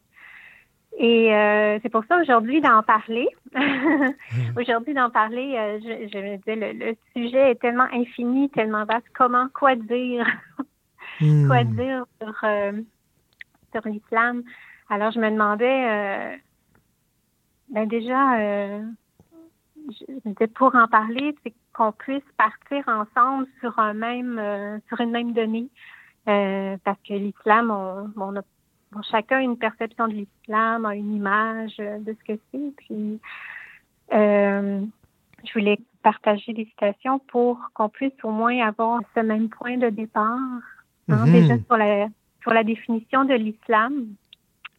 [0.98, 3.28] Et euh, c'est pour ça aujourd'hui d'en parler.
[4.56, 8.84] aujourd'hui d'en parler, euh, je, je me disais, le, le sujet est tellement infini, tellement
[8.84, 9.06] vaste.
[9.14, 10.26] Comment, quoi dire,
[11.20, 11.46] Hmm.
[11.46, 12.72] quoi dire sur, euh,
[13.72, 14.42] sur l'islam?
[14.88, 16.36] Alors je me demandais, euh,
[17.68, 18.82] ben déjà, euh,
[19.88, 24.38] je je me disais pour en parler, c'est qu'on puisse partir ensemble sur un même,
[24.38, 25.68] euh, sur une même donnée.
[26.28, 28.42] Euh, parce que l'islam, on, on a
[28.92, 32.72] bon, chacun a une perception de l'islam, a une image euh, de ce que c'est.
[32.76, 33.18] Puis,
[34.12, 34.80] euh,
[35.44, 39.88] je voulais partager des citations pour qu'on puisse au moins avoir ce même point de
[39.88, 40.38] départ.
[41.08, 41.32] hein, Mhm.
[41.32, 42.08] Déjà sur la,
[42.42, 44.06] sur la définition de l'islam.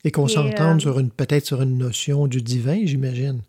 [0.03, 3.41] Et qu'on s'entende euh, sur une peut-être sur une notion du divin, j'imagine.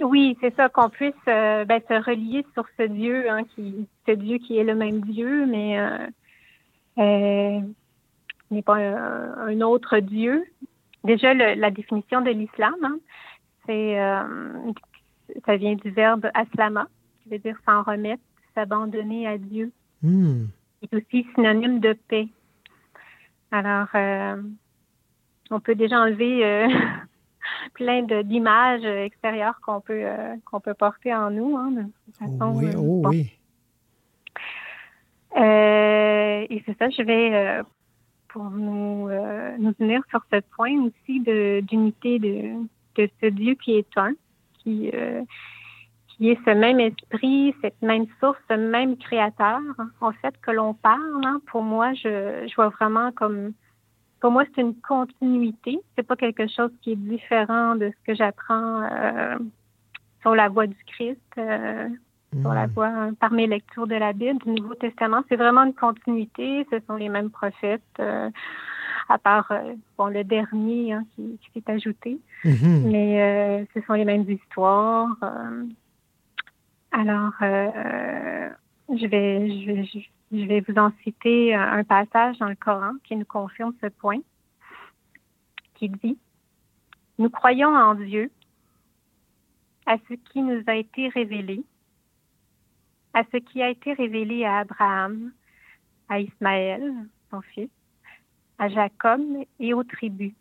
[0.00, 4.12] Oui, c'est ça, qu'on puisse euh, ben, se relier sur ce Dieu, hein, qui, ce
[4.12, 5.78] Dieu qui est le même Dieu, mais
[8.54, 10.44] n'est pas un, un autre Dieu.
[11.04, 12.98] Déjà, le- la définition de l'islam, hein,
[13.66, 14.22] c'est euh,
[15.46, 16.86] ça vient du verbe aslama,
[17.22, 18.22] qui veut dire s'en remettre,
[18.54, 19.70] s'abandonner à Dieu.
[20.02, 20.46] Hmm.
[20.80, 22.28] C'est aussi synonyme de paix.
[23.50, 24.42] Alors, euh,
[25.50, 26.68] on peut déjà enlever euh,
[27.74, 30.04] plein d'images extérieures qu'on peut
[30.44, 31.56] qu'on peut porter en nous.
[31.56, 33.10] Hein, de toute façon, oui, oh bon.
[33.10, 33.30] oui.
[35.36, 37.62] Euh, et c'est ça, je vais euh,
[38.34, 42.56] pour nous euh, unir sur ce point aussi de d'unité de,
[42.96, 44.12] de ce Dieu qui est un,
[44.58, 45.22] qui euh,
[46.08, 50.50] qui est ce même esprit, cette même source, ce même créateur, hein, en fait, que
[50.50, 51.24] l'on parle.
[51.24, 51.40] hein.
[51.46, 53.52] pour moi, je, je vois vraiment comme
[54.20, 55.78] pour moi, c'est une continuité.
[55.94, 59.36] C'est pas quelque chose qui est différent de ce que j'apprends euh,
[60.22, 61.20] sur la voie du Christ.
[62.40, 62.70] Sur la Hmm.
[62.70, 65.22] voie hein, par mes lectures de la Bible, du Nouveau Testament.
[65.28, 66.66] C'est vraiment une continuité.
[66.70, 68.30] Ce sont les mêmes prophètes, euh,
[69.08, 72.18] à part euh, bon, le dernier hein, qui, qui s'est ajouté.
[72.44, 72.90] Mhm.
[72.90, 75.16] Mais euh, ce sont les mêmes histoires.
[76.92, 82.92] alors, je, vais, je, vais, je- vais vous en citer un passage dans le Coran
[83.04, 84.18] qui nous confirme ce point,
[85.74, 86.18] qui dit
[87.18, 88.30] Nous croyons en Dieu,
[89.86, 91.62] à ce qui nous a été révélé,
[93.14, 95.32] à ce qui a été révélé à Abraham,
[96.08, 96.92] à Ismaël,
[97.30, 97.70] son fils,
[98.58, 99.22] à Jacob
[99.60, 100.34] et aux tribus,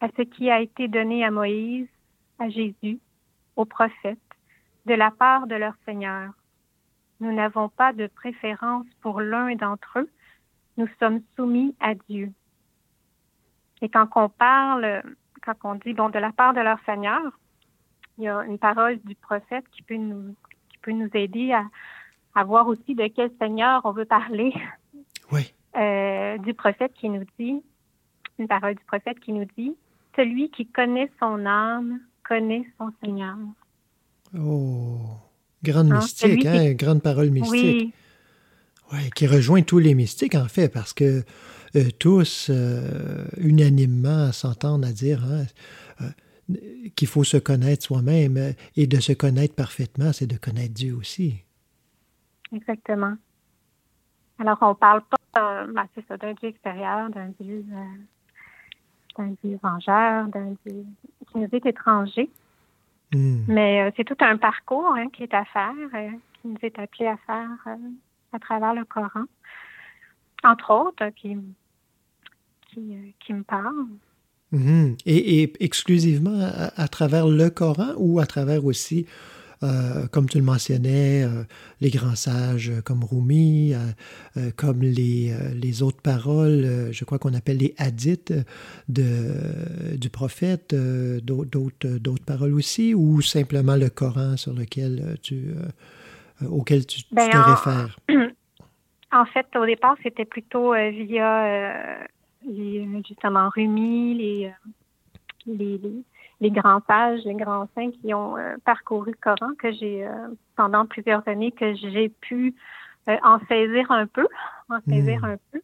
[0.00, 1.88] à ce qui a été donné à Moïse,
[2.38, 2.98] à Jésus,
[3.56, 4.18] aux prophètes,
[4.86, 6.32] de la part de leur Seigneur.
[7.20, 10.10] Nous n'avons pas de préférence pour l'un d'entre eux,
[10.76, 12.32] nous sommes soumis à Dieu.
[13.80, 15.02] Et quand on parle,
[15.42, 17.22] quand on dit bon de la part de leur Seigneur,
[18.18, 20.34] il y a une parole du prophète qui peut nous,
[20.84, 21.64] peut nous aider à,
[22.34, 24.52] à voir aussi de quel Seigneur on veut parler.
[25.32, 25.52] Oui.
[25.76, 27.62] Euh, du prophète qui nous dit,
[28.38, 29.74] une parole du prophète qui nous dit,
[30.16, 33.36] celui qui connaît son âme connaît son Seigneur.
[34.38, 34.98] Oh,
[35.62, 37.52] grande Hein, mystique, qui- hein, grande parole mystique.
[37.52, 37.92] Oui,
[38.92, 41.22] Ouais, qui rejoint tous les mystiques, en fait, parce que
[41.74, 46.04] euh, tous, euh, unanimement, s'entendent à dire hein,
[46.94, 50.94] qu'il faut se connaître soi-même, euh, et de se connaître parfaitement, c'est de connaître Dieu
[50.94, 51.42] aussi.
[52.52, 53.16] exactement.
[54.38, 59.58] Alors, on parle pas euh, ben, ça, d'un Dieu extérieur, d'un Dieu, euh, d'un Dieu
[59.62, 60.84] vengeur, d'un Dieu
[61.30, 62.30] qui nous est étranger.
[63.12, 63.44] Hmm.
[63.46, 66.78] Mais euh, c'est tout un parcours hein, qui est à faire, euh, qui nous est
[66.78, 67.76] appelé à faire
[68.32, 69.24] à travers le Coran.
[70.42, 71.36] entre autres, qui,
[72.68, 73.86] qui, qui me parlent.
[74.52, 74.96] Mhm.
[75.06, 79.06] Et, et, exclusivement à, à, travers le Coran ou à travers aussi
[79.64, 81.44] euh, comme tu le mentionnais, euh,
[81.80, 83.72] les grands sages comme Rumi,
[84.36, 88.32] euh, comme les, les, autres paroles, je crois qu'on appelle les hadiths
[88.88, 95.46] de, du prophète, d'autres paroles aussi, ou simplement le Coran sur lequel tu,
[96.46, 97.98] auquel tu, ben, te réfères?
[99.12, 101.98] En fait, au départ, c'était plutôt via
[103.06, 104.52] justement Rumi, les,
[105.46, 105.80] les,
[106.40, 110.28] les grands sages, les grands saints qui ont euh, parcouru le Coran, que j'ai, euh,
[110.56, 112.54] pendant plusieurs années, que j'ai pu
[113.08, 114.26] euh, en saisir un peu,
[114.68, 115.30] en saisir Hmm.
[115.32, 115.60] un peu.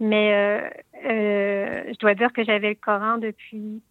[0.00, 0.72] Mais
[1.04, 3.82] je dois dire que j'avais le Coran depuis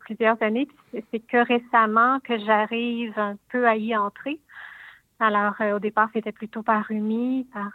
[0.00, 0.68] plusieurs années.
[1.10, 4.38] C'est que récemment que j'arrive un peu à y entrer.
[5.18, 7.72] Alors, au départ, c'était plutôt par Rumi, par,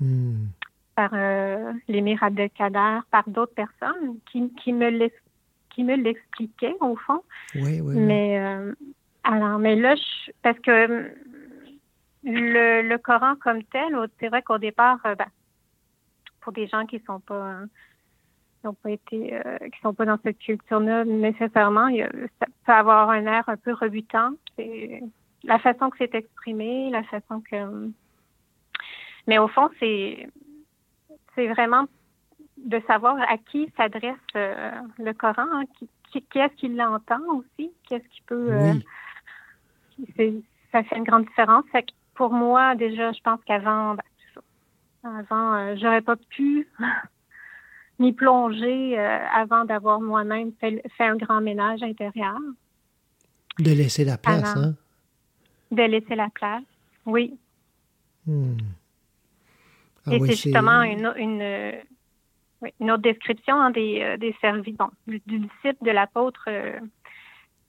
[0.00, 0.46] Hmm.
[0.98, 1.12] Par
[1.86, 4.90] l'émir Abdelkader, par d'autres personnes qui, qui me
[5.94, 7.22] l'expliquait au fond.
[7.54, 7.94] Oui, oui.
[7.94, 8.74] Mais euh,
[9.22, 11.12] alors, mais là, je, parce que
[12.24, 15.28] le, le, Coran comme tel, c'est vrai qu'au départ, euh, ben,
[16.40, 17.60] pour des gens qui sont pas
[18.60, 22.08] qui n'ont pas été euh, qui sont pas dans cette culture-là nécessairement, il
[22.40, 24.30] ça peut avoir un air un peu rebutant.
[24.56, 25.00] C'est
[25.44, 27.88] la façon que c'est exprimé, la façon que
[29.28, 30.26] mais au fond, c'est
[31.38, 31.86] c'est vraiment
[32.56, 37.20] de savoir à qui s'adresse euh, le Coran, hein, qui, qui, qui est-ce qui l'entend
[37.28, 38.50] aussi, qu'est-ce qui peut.
[38.50, 38.74] Euh,
[40.18, 40.44] oui.
[40.72, 41.64] ça fait une grande différence.
[41.70, 46.66] Fait que pour moi, déjà, je pense qu'avant, ben, avant, euh, j'aurais pas pu
[48.00, 52.38] m'y plonger avant d'avoir moi-même fait, fait, un grand ménage intérieur.
[53.60, 54.74] De laisser la place, avant, hein?
[55.70, 56.64] De laisser la place,
[57.06, 57.38] oui.
[58.26, 58.56] Hmm.
[60.10, 61.12] Ah, oui, c'est justement une,
[62.80, 66.78] une autre description hein, des, euh, des services, bon, du, du, disciple de l'apôtre euh,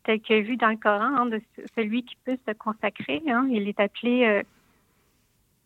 [0.04, 1.42] tel que vu dans le Coran, hein, de
[1.76, 3.22] celui qui peut se consacrer.
[3.28, 4.44] Hein, il est appelé, euh,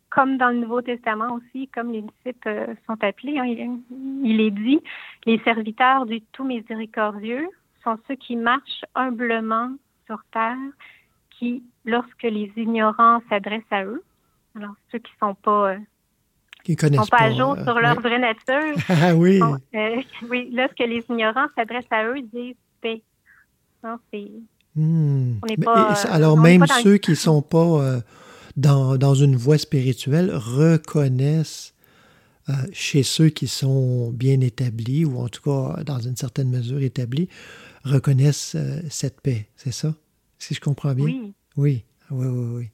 [0.09, 3.82] comme dans le Nouveau Testament aussi, comme les disciples euh, sont appelés, il,
[4.24, 4.82] il, est dit,
[5.26, 7.47] les serviteurs du tout miséricordieux
[7.84, 9.71] sont ceux qui marchent humblement
[10.05, 10.57] sur terre,
[11.30, 14.03] qui, lorsque les ignorants s'adressent à eux,
[14.55, 15.76] alors ceux qui ne sont pas
[16.64, 18.76] qui connaissent sont pas, pas à jour sur leur vraie nature.
[18.89, 19.39] Ah oui.
[19.39, 23.01] Bon, euh, oui, lorsque les ignorants s'adressent à eux, ils disent paix.
[23.84, 24.32] Non, c'est.
[24.76, 25.36] Hmm.
[25.43, 25.89] On n'est pas.
[25.91, 28.01] Mais, alors, même ceux qui ne sont pas euh,
[28.55, 31.74] dans, dans une voie spirituelle reconnaissent
[32.49, 36.82] euh, chez ceux qui sont bien établis, ou en tout cas dans une certaine mesure
[36.82, 37.30] établis,
[37.84, 39.47] reconnaissent euh, cette paix.
[39.55, 39.93] C'est ça?
[40.39, 41.05] Si je comprends bien?
[41.05, 41.34] Oui.
[41.55, 42.55] Oui, oui, oui.
[42.55, 42.70] oui.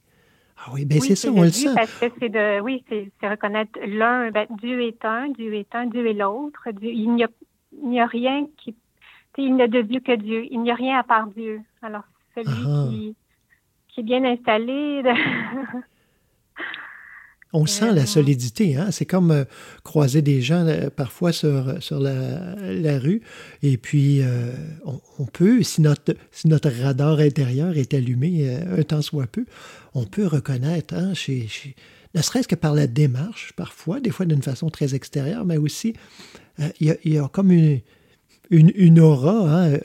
[0.62, 1.74] Ah oui, oui, c'est ça, on le sent.
[1.74, 5.86] Parce que c'est de, oui, c'est reconnaître l'un, ben, Dieu est un, Dieu est un,
[5.86, 6.68] Dieu est l'autre.
[6.82, 7.28] Il n'y a,
[7.82, 8.74] il a rien qui,
[9.38, 10.44] il n'y a de Dieu que Dieu.
[10.50, 11.62] Il n'y a rien à part Dieu.
[11.80, 12.02] Alors,
[12.34, 12.88] celui Ah.
[12.90, 13.16] qui,
[13.88, 15.02] qui est bien installé.
[15.02, 15.10] De...
[17.52, 18.90] On sent la solidité, hein?
[18.92, 19.44] C'est comme euh,
[19.82, 23.22] croiser des gens euh, parfois sur, sur la, la, rue,
[23.64, 24.52] et puis euh,
[24.84, 29.46] on, on, peut, si notre, si notre radar intérieur est allumé un temps soit peu,
[29.94, 31.74] on peut reconnaître, hein, chez, chez,
[32.14, 35.94] ne serait-ce que par la démarche, parfois, des fois d'une façon très extérieure, mais aussi,
[36.58, 37.80] il y, a, y, a, comme une,
[38.50, 39.78] une, une aura, hein,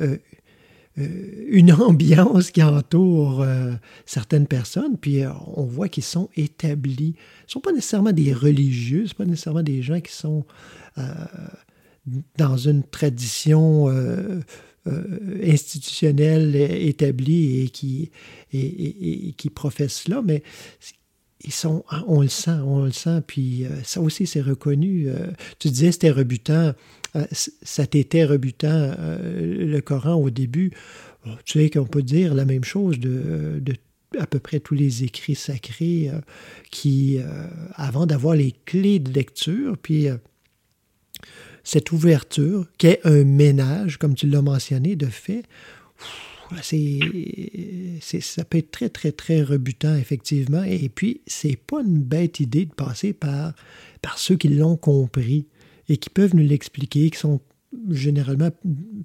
[0.97, 3.73] une ambiance qui entoure euh,
[4.05, 7.15] certaines personnes, puis euh, on voit qu'ils sont établis.
[7.41, 10.45] Ce ne sont pas nécessairement des religieux, ce pas nécessairement des gens qui sont
[10.97, 11.03] euh,
[12.37, 14.39] dans une tradition euh,
[15.43, 18.11] institutionnelle établie et qui,
[18.53, 20.43] et, qui professent cela, mais
[21.43, 25.07] ils sont, on le sent, on le sent, puis ça aussi c'est reconnu.
[25.57, 26.73] tu disais c'était rebutant
[27.31, 28.67] ça t'était rebutant
[28.99, 30.71] euh, le Coran au début.
[31.45, 33.61] Tu sais qu'on peut dire la même chose de,
[34.19, 36.19] à peu près tous les écrits sacrés euh,
[36.71, 40.17] qui, euh, avant d'avoir les clés de lecture, puis euh,
[41.63, 45.43] cette ouverture, qui est un ménage, comme tu l'as mentionné, de fait,
[46.61, 46.99] c'est,
[48.21, 50.63] ça peut être très, très, très rebutant, effectivement.
[50.63, 53.53] Et puis, c'est pas une bête idée de passer par,
[54.03, 55.47] par ceux qui l'ont compris
[55.89, 57.41] et qui peuvent nous l'expliquer, qui sont
[57.89, 58.49] généralement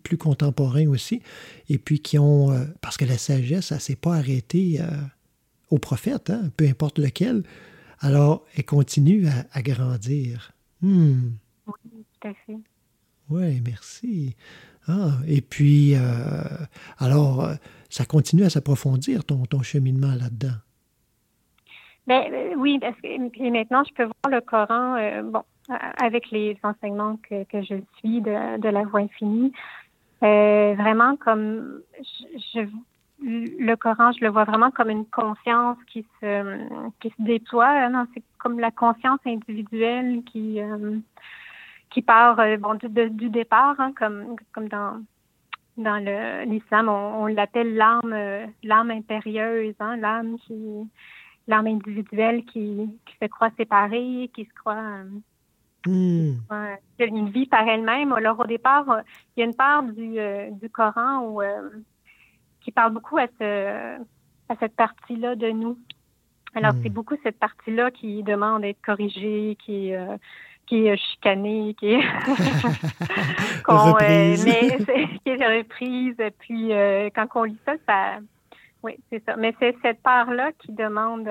[0.02, 1.22] plus contemporains aussi,
[1.68, 4.86] et puis qui ont, euh, parce que la sagesse, ça ne s'est pas arrêtée euh,
[5.70, 7.42] au prophète, hein, peu importe lequel,
[7.98, 10.52] alors elle continue à, à grandir.
[10.82, 11.30] Hmm.
[11.66, 12.58] Oui, tout à fait.
[13.28, 14.36] Oui, merci.
[14.86, 15.98] Ah, et puis, euh,
[16.98, 17.48] alors,
[17.88, 20.56] ça continue à s'approfondir, ton, ton cheminement là-dedans?
[22.06, 22.24] Ben,
[22.56, 25.42] oui, parce que maintenant, je peux voir le Coran, bon,
[26.02, 29.52] avec les enseignements que, que je suis de, de la voie infinie.
[30.22, 31.80] Euh, vraiment comme
[32.54, 32.66] je,
[33.22, 36.58] le Coran, je le vois vraiment comme une conscience qui se
[37.00, 37.68] qui se déploie.
[37.68, 40.98] Hein, c'est comme la conscience individuelle qui euh,
[41.90, 45.02] qui part euh, bon du, du départ, hein, comme comme dans
[45.76, 45.96] dans
[46.44, 48.14] l'islam, on, on l'appelle l'âme
[48.62, 50.54] l'âme impérieuse, hein, l'âme qui
[51.48, 55.02] l'âme individuelle qui, qui se croit séparée, qui se croit
[55.86, 56.34] Hmm.
[56.98, 58.12] une vie par elle-même.
[58.12, 59.00] Alors au départ, euh,
[59.36, 61.70] il y a une part du, euh, du Coran où, euh,
[62.60, 63.96] qui parle beaucoup à, ce,
[64.50, 65.78] à cette partie-là de nous.
[66.54, 66.80] Alors Hmm.
[66.82, 69.92] c'est beaucoup cette partie-là qui demande d'être corrigée, qui
[70.66, 72.00] qui est chicanée, qui est
[73.64, 74.44] qu'on, Reprise.
[74.44, 74.76] mais
[75.24, 76.16] qui est reprise.
[76.40, 76.70] Puis
[77.14, 78.18] quand on lit ça, ça,
[78.82, 79.36] oui, c'est ça.
[79.36, 81.28] Mais c'est cette part-là qui demande,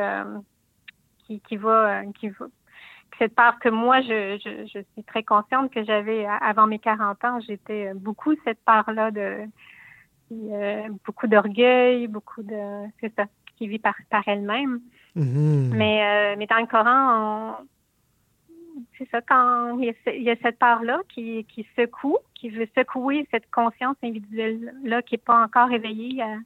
[1.26, 2.48] qui, qui va, qui va,
[3.20, 7.24] cette part que moi, je, je, je, suis très consciente que j'avais avant mes 40
[7.26, 9.42] ans, j'étais beaucoup cette part-là de
[10.32, 13.26] euh, beaucoup d'orgueil, beaucoup de c'est ça,
[13.58, 14.80] qui vit par, par elle-même.
[15.16, 15.72] Mhm.
[15.76, 17.68] Mais, euh, mais dans le Coran, on-
[18.98, 22.50] c'est ça, quand il y a, il y a cette part-là qui, qui secoue, qui
[22.50, 26.38] veut secouer cette conscience individuelle-là qui n'est pas encore éveillée à,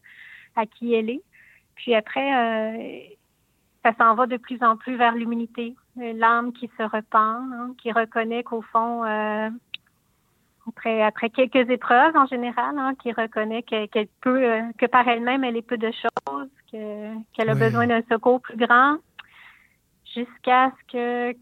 [0.55, 1.21] à qui elle est.
[1.75, 2.99] Puis après, euh,
[3.83, 5.75] ça s'en va de plus en plus vers l'humilité.
[5.95, 9.49] L'âme qui se repent, hein, qui reconnaît qu'au fond, euh,
[10.67, 15.07] après, après quelques épreuves en général, hein, qui reconnaît que- qu'elle peut, euh, que par
[15.07, 18.97] elle-même, elle est peu de choses, que- qu'elle a besoin d'un secours plus grand,
[20.15, 21.37] jusqu'à ce que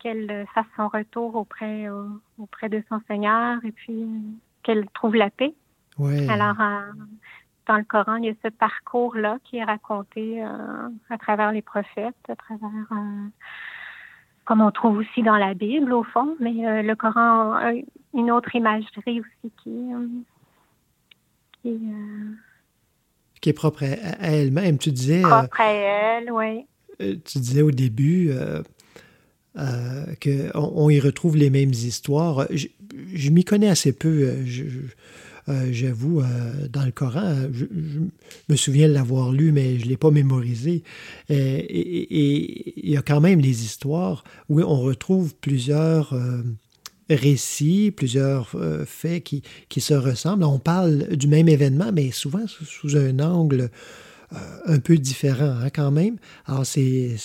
[0.00, 1.88] qu'elle fasse son retour auprès
[2.36, 4.18] auprès de son Seigneur et puis euh,
[4.64, 5.54] qu'elle trouve la paix.
[5.96, 6.28] Ouais.
[6.28, 6.90] Alors, euh,
[7.68, 12.16] dans le Coran, il y a ce parcours-là qui est raconté à travers les prophètes,
[12.28, 12.70] à travers,
[14.44, 17.72] comme on trouve aussi dans la Bible, au fond, mais euh, le Coran a
[18.14, 20.06] une autre imagerie aussi qui, euh,
[21.62, 22.34] qui est euh,
[23.40, 23.86] Qui est propre à,
[24.24, 24.78] à elle-même.
[24.78, 26.66] Tu disais, propre à elle, oui.
[26.98, 28.30] tu disais au début
[29.54, 32.46] qu'on on y retrouve les mêmes histoires.
[32.50, 32.68] Je,
[33.14, 34.80] je m'y connais assez peu, je- je-
[35.48, 37.34] euh, j'avoue, euh, dans le Coran.
[37.52, 38.00] Je, je
[38.48, 40.82] me souviens de l'avoir lu, mais je ne l'ai pas mémorisé.
[41.30, 46.42] Euh, Et il y a quand même les histoires où on retrouve plusieurs euh,
[47.10, 50.44] récits, plusieurs euh, faits qui, qui se ressemblent.
[50.44, 53.68] On parle du même événement, mais souvent sous, un angle euh,
[54.66, 56.16] un peu différent hein, quand même.
[56.46, 57.16] Alors, c'est,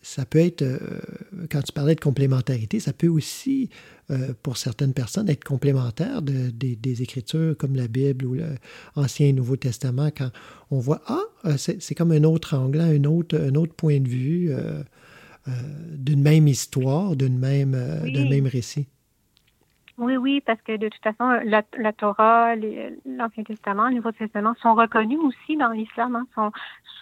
[0.00, 0.78] ça peut être, euh,
[1.50, 3.68] quand tu parlais de complémentarité, ça peut aussi,
[4.10, 8.36] euh, pour certaines personnes, être complémentaire de, des- des écritures comme la Bible ou
[8.96, 10.30] l'Ancien et Nouveau Testament, quand
[10.70, 14.08] on voit, ah, euh, c'est, comme un autre angle, un autre, un autre point de
[14.08, 14.82] vue euh,
[15.96, 18.12] d'une même histoire, d'une même, Oui.
[18.12, 18.86] d'un même récit.
[19.98, 24.54] Oui, oui, parce que de toute façon, la, la Torah, l'Ancien Testament, le Nouveau Testament
[24.62, 26.50] sont reconnus aussi dans l'islam, hein, sont,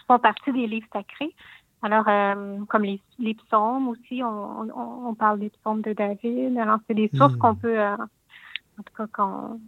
[0.09, 1.35] font partie des livres sacrés.
[1.83, 6.59] Alors, euh, comme les, les psaumes aussi, on, on, on parle des psaumes de David.
[6.59, 7.39] Alors, c'est des sources Mm.
[7.39, 9.61] qu'on peut, euh, en tout cas, qu'on-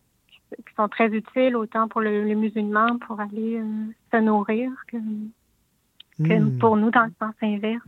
[0.51, 4.99] qui sont très utiles autant pour le, les musulmans pour aller euh, se nourrir que,
[6.19, 6.59] que Hmm.
[6.59, 7.83] pour nous dans le sens inverse.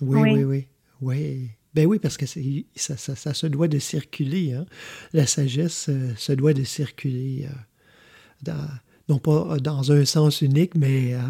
[0.00, 0.32] Oui, Oui.
[0.32, 0.66] oui, oui.
[1.02, 1.50] oui.
[1.74, 4.54] Ben oui, parce que ça, ça, ça se doit de circuler.
[4.54, 4.66] hein.
[5.12, 7.54] La sagesse euh, se doit de circuler, euh,
[8.42, 8.68] dans-
[9.08, 11.20] non pas euh, dans un sens unique, mais euh,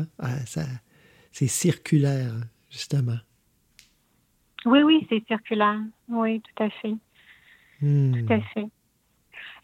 [0.47, 0.63] ça,
[1.33, 2.33] c'est circulaire,
[2.71, 3.19] justement.
[4.65, 5.81] Oui, oui, c'est circulaire.
[6.09, 6.95] Oui, tout à fait.
[7.83, 8.27] Hmm.
[8.27, 8.67] Tout à fait.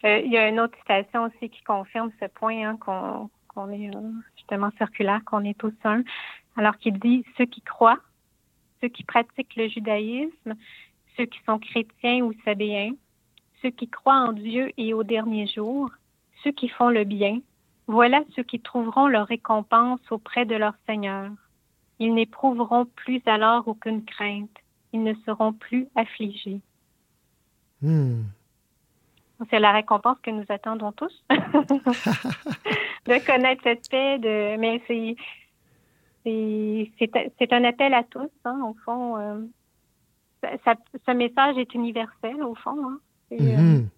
[0.03, 3.89] Il y a une autre citation aussi qui confirme ce point hein, qu'on qu'on est
[4.35, 6.03] justement circulaire, qu'on est tous un.
[6.55, 7.99] Alors qu'il dit ceux qui croient,
[8.81, 10.55] ceux qui pratiquent le judaïsme,
[11.15, 12.93] ceux qui sont chrétiens ou sabéens,
[13.61, 15.89] ceux qui croient en Dieu et au dernier jour,
[16.43, 17.39] ceux qui font le bien,
[17.87, 21.31] voilà ceux qui trouveront leur récompense auprès de leur Seigneur.
[21.99, 24.55] Ils n'éprouveront plus alors aucune crainte.
[24.93, 26.61] Ils ne seront plus affligés.
[27.81, 28.23] Hmm.
[29.49, 31.23] C'est la récompense que nous attendons tous.
[31.29, 34.57] de connaître cette paix, de...
[34.57, 35.15] mais c'est,
[36.27, 39.17] c'est, un appel à tous, hein, au fond.
[39.17, 39.39] euh,
[40.43, 42.77] ce message est universel, au fond.
[42.89, 42.99] Hein.
[43.33, 43.89] Euh, Mhm.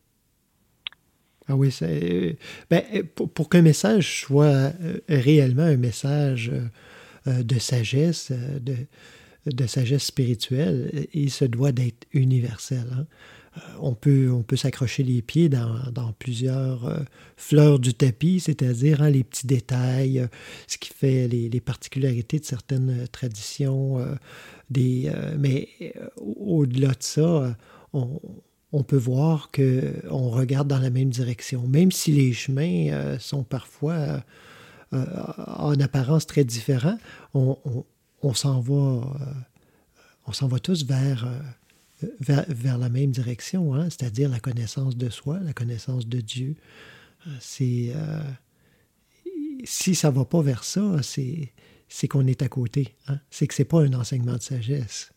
[1.48, 2.38] Ah oui, c'est.
[2.70, 2.84] Ben,
[3.16, 6.52] pour, pour qu'un message soit euh, réellement un message
[7.26, 8.76] de sagesse, de,
[9.48, 12.86] de sagesse spirituelle, il se doit d'être universel.
[12.94, 13.06] hein.
[13.60, 17.00] Euh, On peut, s'accrocher les pieds dans, plusieurs euh,
[17.38, 20.28] fleurs du tapis, c'est-à-dire hein, les petits détails, euh,
[20.68, 23.98] ce qui fait les, les particularités de certaines traditions.
[25.38, 25.68] mais
[26.18, 27.56] au- au-delà de ça,
[27.94, 34.24] on, peut voir qu'on regarde dans la même direction, même si les chemins sont parfois
[34.92, 36.98] en apparence très différents,
[37.34, 37.58] on,
[38.22, 41.28] on- s'en va, tous vers,
[42.20, 46.56] vers, vers la même direction, hein, c'est-à-dire la connaissance de soi, la connaissance de Dieu.
[47.28, 48.22] Euh, C'est euh,
[49.64, 51.54] si ça va pas vers ça, c'est
[51.88, 52.96] c'est qu'on est à côté.
[53.08, 53.20] hein.
[53.30, 55.12] C'est que c'est pas un enseignement de sagesse.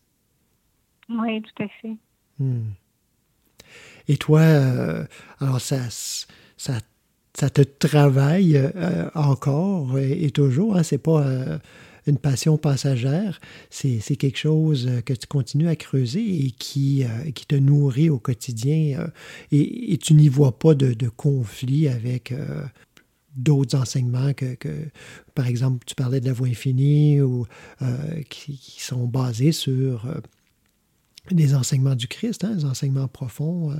[1.09, 1.95] Oui, tout à fait.
[2.39, 2.71] Hmm.
[4.07, 5.05] Et toi, euh,
[5.39, 5.77] alors ça,
[6.57, 6.79] ça,
[7.35, 10.75] ça te travaille euh, encore et, et toujours.
[10.77, 11.23] Hein, c'est pas
[12.07, 13.39] une passion passagère.
[13.69, 18.09] C'est, quelque chose euh, que tu continues à creuser et qui, euh, qui te nourrit
[18.09, 18.99] au quotidien.
[18.99, 19.07] euh,
[19.51, 22.33] et, tu n'y vois pas de, conflit avec
[23.35, 24.69] d'autres enseignements que, que,
[25.35, 27.45] par exemple, tu parlais de la voie infinie ou
[28.29, 30.05] qui, qui sont basés sur
[31.31, 33.73] des enseignements du Christ, hein, des enseignements profonds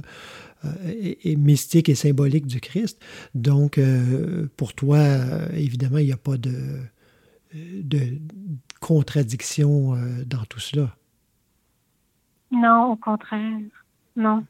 [0.85, 2.99] et, mystiques et symboliques du Christ.
[3.35, 3.79] Donc,
[4.55, 5.01] pour toi,
[5.53, 6.53] évidemment, il n'y a pas de,
[7.53, 8.17] de
[8.81, 10.89] contradiction euh, dans tout cela?
[12.51, 13.59] Non, au contraire.
[14.15, 14.45] Non.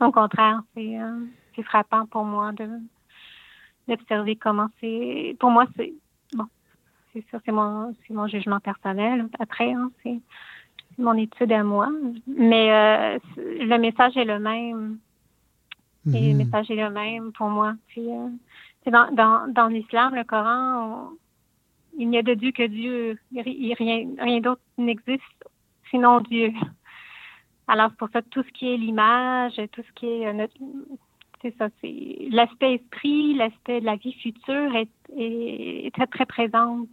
[0.00, 1.20] Au contraire, c'est euh,
[1.54, 2.68] c'est frappant pour moi de
[3.88, 5.36] d'observer comment c'est.
[5.40, 5.92] Pour moi, c'est
[6.34, 6.44] bon.
[7.12, 9.28] C'est ça, c'est mon c'est mon jugement personnel.
[9.38, 10.20] Après, hein, c'est
[10.96, 11.88] c'est mon étude à moi.
[12.26, 14.98] Mais euh, le message est le même.
[16.14, 17.74] Et le message est le même pour moi.
[17.88, 18.28] Puis, euh,
[18.86, 21.18] dans, dans, dans l'islam, le Coran, on-
[21.98, 23.18] il n'y a de Dieu que Dieu.
[23.32, 25.22] Il, rien rien d'autre n'existe
[25.90, 26.52] sinon Dieu.
[27.68, 30.32] Alors, c'est pour ça que tout ce qui est l'image, tout ce qui est euh,
[30.32, 30.54] notre.
[31.42, 36.26] C'est ça, c'est l'aspect esprit, l'aspect de la vie future est, est, est très, très
[36.26, 36.88] présente.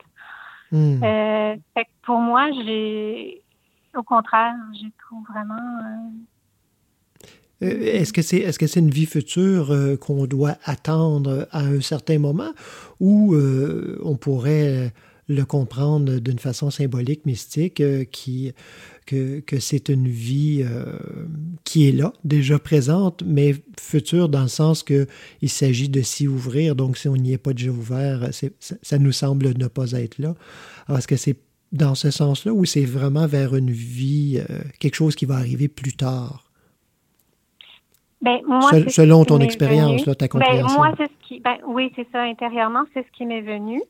[0.72, 1.04] Mhm.
[1.04, 3.42] Euh, fait que pour moi, j'ai.
[3.96, 5.54] Au contraire, je trouve vraiment.
[5.54, 6.10] Euh,
[7.64, 12.20] Est-ce que c'est que c'est une vie future euh, qu'on doit attendre à un certain
[12.20, 12.54] moment
[13.00, 14.92] ou euh, on pourrait
[15.28, 18.52] le comprendre d'une façon symbolique, mystique, euh, qui,
[19.06, 20.86] que, que c'est une vie euh,
[21.64, 25.08] qui est là, déjà présente, mais future dans le sens que
[25.42, 26.76] il s'agit de s'y ouvrir.
[26.76, 30.36] Donc, si on n'y est pas déjà ouvert, ça, nous semble ne pas être là.
[30.88, 31.38] Alors, est-ce que c'est
[31.72, 35.68] dans ce sens-là ou c'est vraiment vers une vie, euh, quelque chose qui va arriver
[35.68, 36.43] plus tard?
[38.24, 40.78] Ben, moi, Sel- selon ton expérience, là, ta Ben, compréhension.
[40.80, 41.40] moi, c'est ce qui.
[41.42, 43.82] Ben, oui, c'est ça, intérieurement, c'est ce qui m'est venu.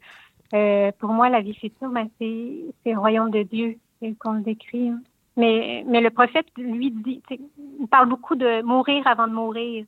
[0.53, 4.41] Euh, pour moi, la vie future, ben, c'est le royaume de Dieu, c'est qu'on le
[4.41, 4.89] décrit.
[4.89, 4.99] hein.
[5.37, 7.21] Mais, mais le prophète, lui, dit,
[7.79, 9.85] il parle beaucoup de mourir avant de mourir.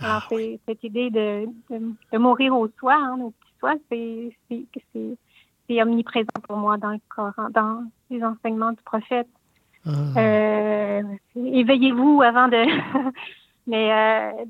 [0.00, 1.80] Alors, Ah, c'est cette idée de, de,
[2.12, 7.48] de mourir au soi, hein, au petit soi, c'est omniprésent pour moi dans le Coran,
[7.50, 9.28] dans les enseignements du prophète.
[9.86, 9.90] Ah.
[10.18, 11.02] Euh,
[11.34, 12.62] éveillez-vous avant de.
[13.66, 14.44] Mais euh,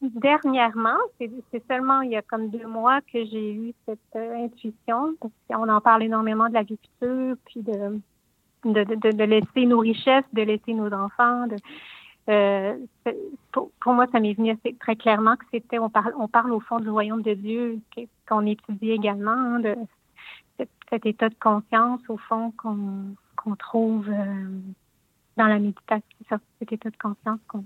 [0.00, 5.14] dernièrement, c'est seulement il y a comme deux mois que j'ai eu cette euh, intuition,
[5.20, 8.00] parce qu'on en parle énormément de la vie future, puis de,
[8.64, 11.46] de, de, de laisser nos richesses, de laisser nos enfants.
[11.46, 11.56] De,
[12.30, 12.78] euh,
[13.52, 16.60] pour, moi, ça m'est venu assez très clairement que c'était, on parle, on parle au
[16.60, 17.80] fond du royaume de Dieu,
[18.26, 19.76] qu'on étudie également, hein, de
[20.88, 24.60] cet, état de conscience, au fond, qu'on trouve euh,
[25.36, 27.64] dans la méditation, cet état de conscience qu'on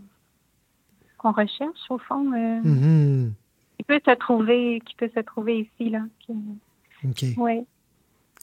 [1.19, 3.33] qu'on recherche, au fond, euh, Mhm.
[3.77, 6.03] qui peut se trouver, qui peut se trouver ici, là.
[6.21, 6.33] Qui,
[7.05, 7.25] OK.
[7.37, 7.61] oui.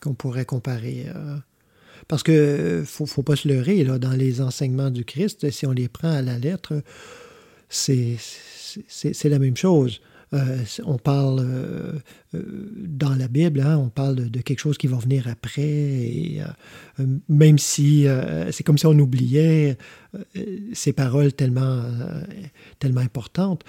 [0.02, 1.06] Qu'on pourrait comparer.
[1.16, 1.38] euh,
[2.10, 5.66] Parce que euh, faut, faut pas se leurrer, là, dans les enseignements du Christ, si
[5.66, 6.82] on les prend à la lettre,
[7.70, 8.18] c'est
[9.30, 10.02] la même chose.
[10.34, 11.94] Euh, on parle euh,
[12.34, 16.40] euh, dans la Bible, hein, on parle de, quelque chose qui va venir après,
[17.30, 18.06] même si
[18.52, 19.78] c'est comme si on oubliait
[20.74, 21.84] ces paroles tellement,
[22.80, 23.64] tellement importantes,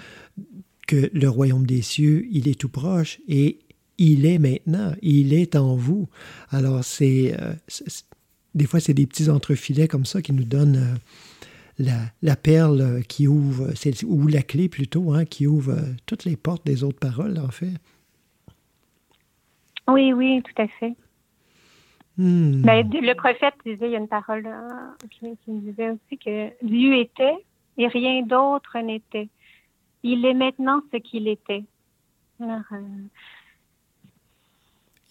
[0.87, 3.59] que le royaume des cieux, il est tout proche et
[3.97, 6.07] il est maintenant, il est en vous.
[6.49, 7.35] Alors, c'est,
[8.55, 10.97] des fois, c'est des petits entrefilets comme ça qui nous donnent
[11.79, 13.71] la, la perle qui ouvre,
[14.05, 17.49] ou la clé plutôt, hein, qui ouvre euh, toutes les portes des autres paroles, en
[17.49, 17.73] fait.
[19.87, 20.95] Oui, oui, tout à fait.
[22.17, 22.61] Hmm.
[22.65, 26.49] Mais le prophète disait, il y a une parole euh, qui, me disait aussi que
[26.65, 27.45] Dieu était
[27.77, 29.29] et rien d'autre n'était.
[30.01, 31.63] Il est maintenant ce qu'il était.
[32.41, 32.77] Alors, euh,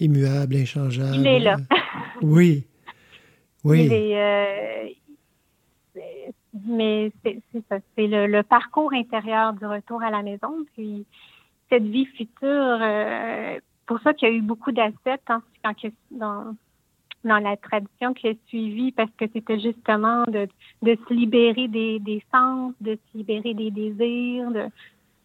[0.00, 1.16] Immuable, inchangeable.
[1.16, 1.56] Il est là.
[2.22, 2.64] Oui.
[3.64, 3.84] Oui.
[3.84, 4.88] il est, euh,
[6.66, 11.04] mais c'est ça, c'est le, le parcours intérieur du retour à la maison, puis
[11.70, 12.28] cette vie future.
[12.42, 15.42] euh, pour ça qu'il y a eu beaucoup d'assets hein,
[15.80, 16.56] que- dans,
[17.24, 20.48] dans la tradition qui a suivi parce que c'était justement de,
[20.82, 24.64] de se libérer des, des sens, de se libérer des désirs, de,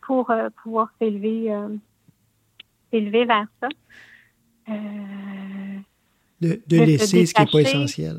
[0.02, 1.70] pour euh, pouvoir s'élever euh,
[2.92, 3.70] s'élever vers ça.
[4.70, 4.74] Euh,
[6.42, 8.18] De, de de se laisser ce qui n'est pas essentiel.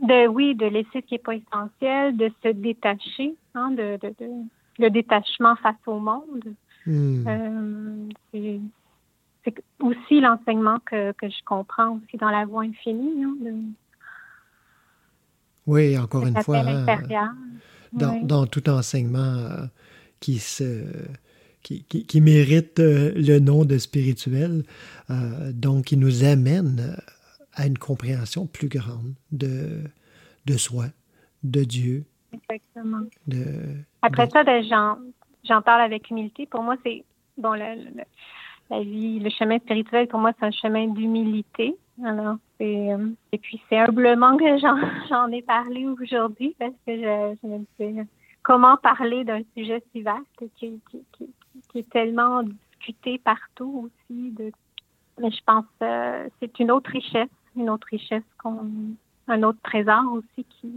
[0.00, 4.08] De oui, de laisser ce qui n'est pas essentiel, de se détacher, hein, de, de,
[4.20, 4.44] de-
[4.78, 6.44] le détachement face au monde.
[6.86, 7.24] Hmm.
[7.26, 8.60] Euh, c'est
[9.44, 13.52] c'est aussi l'enseignement que, que je comprends aussi dans la voie infinie, hein, de,
[15.66, 17.36] Oui, encore une fois, hein,
[17.92, 19.66] dans, dans tout enseignement euh,
[20.20, 20.84] qui, se,
[21.62, 24.64] qui, qui- qui mérite euh, le nom de spirituel,
[25.10, 26.96] euh, donc qui nous amène
[27.56, 29.82] à une compréhension plus grande de,
[30.46, 30.86] de soi,
[31.42, 33.06] de Dieu, Exactement.
[33.26, 33.76] de...
[34.02, 34.98] Après de- ça, ben, j'en,
[35.44, 36.46] j'en parle avec humilité.
[36.46, 37.02] Pour moi, c'est
[37.38, 38.04] bon le- le-
[38.70, 41.76] la vie, le chemin spirituel, pour moi, c'est un chemin d'humilité.
[42.04, 47.36] Alors, c'est euh, et puis c'est humblement que j'en, ai parlé aujourd'hui parce que je,
[47.42, 48.06] je me disais
[48.42, 50.26] comment parler d'un sujet si vaste
[50.56, 51.26] qui, qui, qui,
[51.70, 54.30] qui est tellement discuté partout aussi.
[54.32, 54.52] De,
[55.20, 58.70] mais je pense que c'est une autre richesse, une autre richesse qu'on
[59.28, 60.70] un autre trésor aussi qui,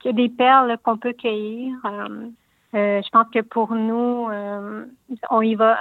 [0.00, 1.74] qui a des perles qu'on peut cueillir.
[1.84, 2.28] Euh,
[2.74, 4.84] euh, je pense que pour nous, euh,
[5.30, 5.78] on y va.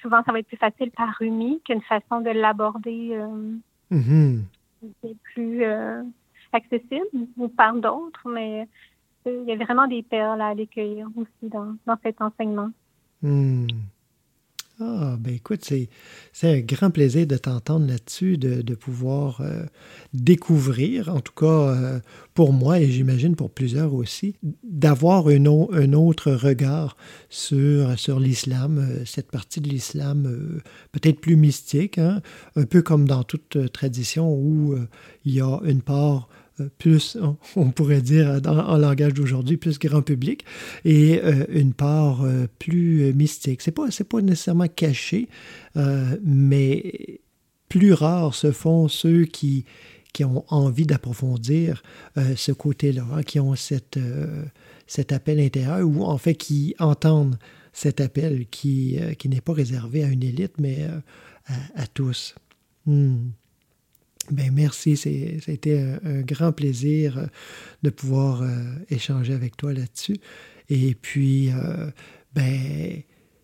[0.00, 3.20] Souvent, ça va être plus facile par Rumi qu'une façon de l'aborder
[5.00, 5.64] c'est plus
[6.52, 8.66] accessible ou par d'autres, mais
[9.26, 12.70] il y a vraiment des perles à aller cueillir aussi dans, dans cet enseignement.
[13.22, 13.66] Hmm.
[14.84, 15.88] Ah, ben écoute, c'est,
[16.42, 19.64] un grand plaisir de t'entendre là-dessus, de, pouvoir euh,
[20.12, 22.00] découvrir, en tout cas euh,
[22.34, 26.96] pour moi et j'imagine pour plusieurs aussi, d'avoir un, au- un autre regard
[27.28, 30.60] sur, l'islam, euh, cette partie de l'islam
[30.90, 32.20] peut-être plus mystique, hein,
[32.56, 34.74] un peu comme dans toute tradition où
[35.24, 36.28] il y a une part
[36.78, 37.16] plus,
[37.56, 40.44] on, pourrait dire en langage d'aujourd'hui, plus grand public,
[40.84, 43.62] et euh, une part euh, plus mystique.
[43.62, 45.28] C'est pas, pas nécessairement caché,
[45.76, 47.20] euh, mais
[47.68, 49.64] plus rares se font ceux qui,
[50.12, 51.82] qui ont envie d'approfondir
[52.36, 53.98] ce côté-là, hein, qui ont cette,
[54.86, 57.38] cet appel intérieur, ou en fait qui entendent
[57.72, 60.86] cet appel qui, qui n'est pas réservé à une élite, mais
[61.46, 62.34] à, à tous.
[62.84, 63.30] Hmm.
[64.30, 67.26] Ben merci, ça a été un, un grand plaisir euh,
[67.82, 68.48] de pouvoir euh,
[68.88, 70.18] échanger avec toi là-dessus.
[70.68, 71.90] Et puis, euh,
[72.34, 73.02] ben,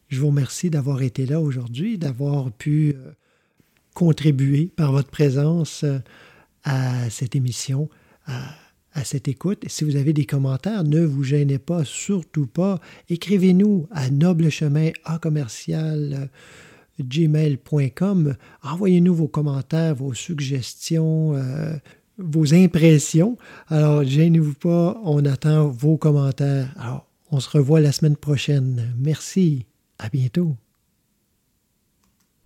[0.08, 3.12] je vous remercie d'avoir été là aujourd'hui, d'avoir pu euh,
[3.94, 5.98] contribuer par votre présence euh,
[6.64, 7.88] à cette émission,
[8.26, 8.54] à,
[9.04, 9.62] cette écoute.
[9.68, 12.80] Si vous avez des commentaires, ne vous gênez pas, surtout pas.
[13.08, 16.26] Écrivez-nous à noblechemin à commercial euh,
[17.02, 18.34] gmail.com.
[18.62, 21.76] Envoyez-nous vos commentaires, vos suggestions, euh,
[22.18, 23.36] vos impressions.
[23.68, 26.74] Alors, gênez-vous pas, on attend vos commentaires.
[26.78, 28.94] Alors, on se revoit la semaine prochaine.
[28.98, 29.66] Merci.
[29.98, 30.56] À bientôt.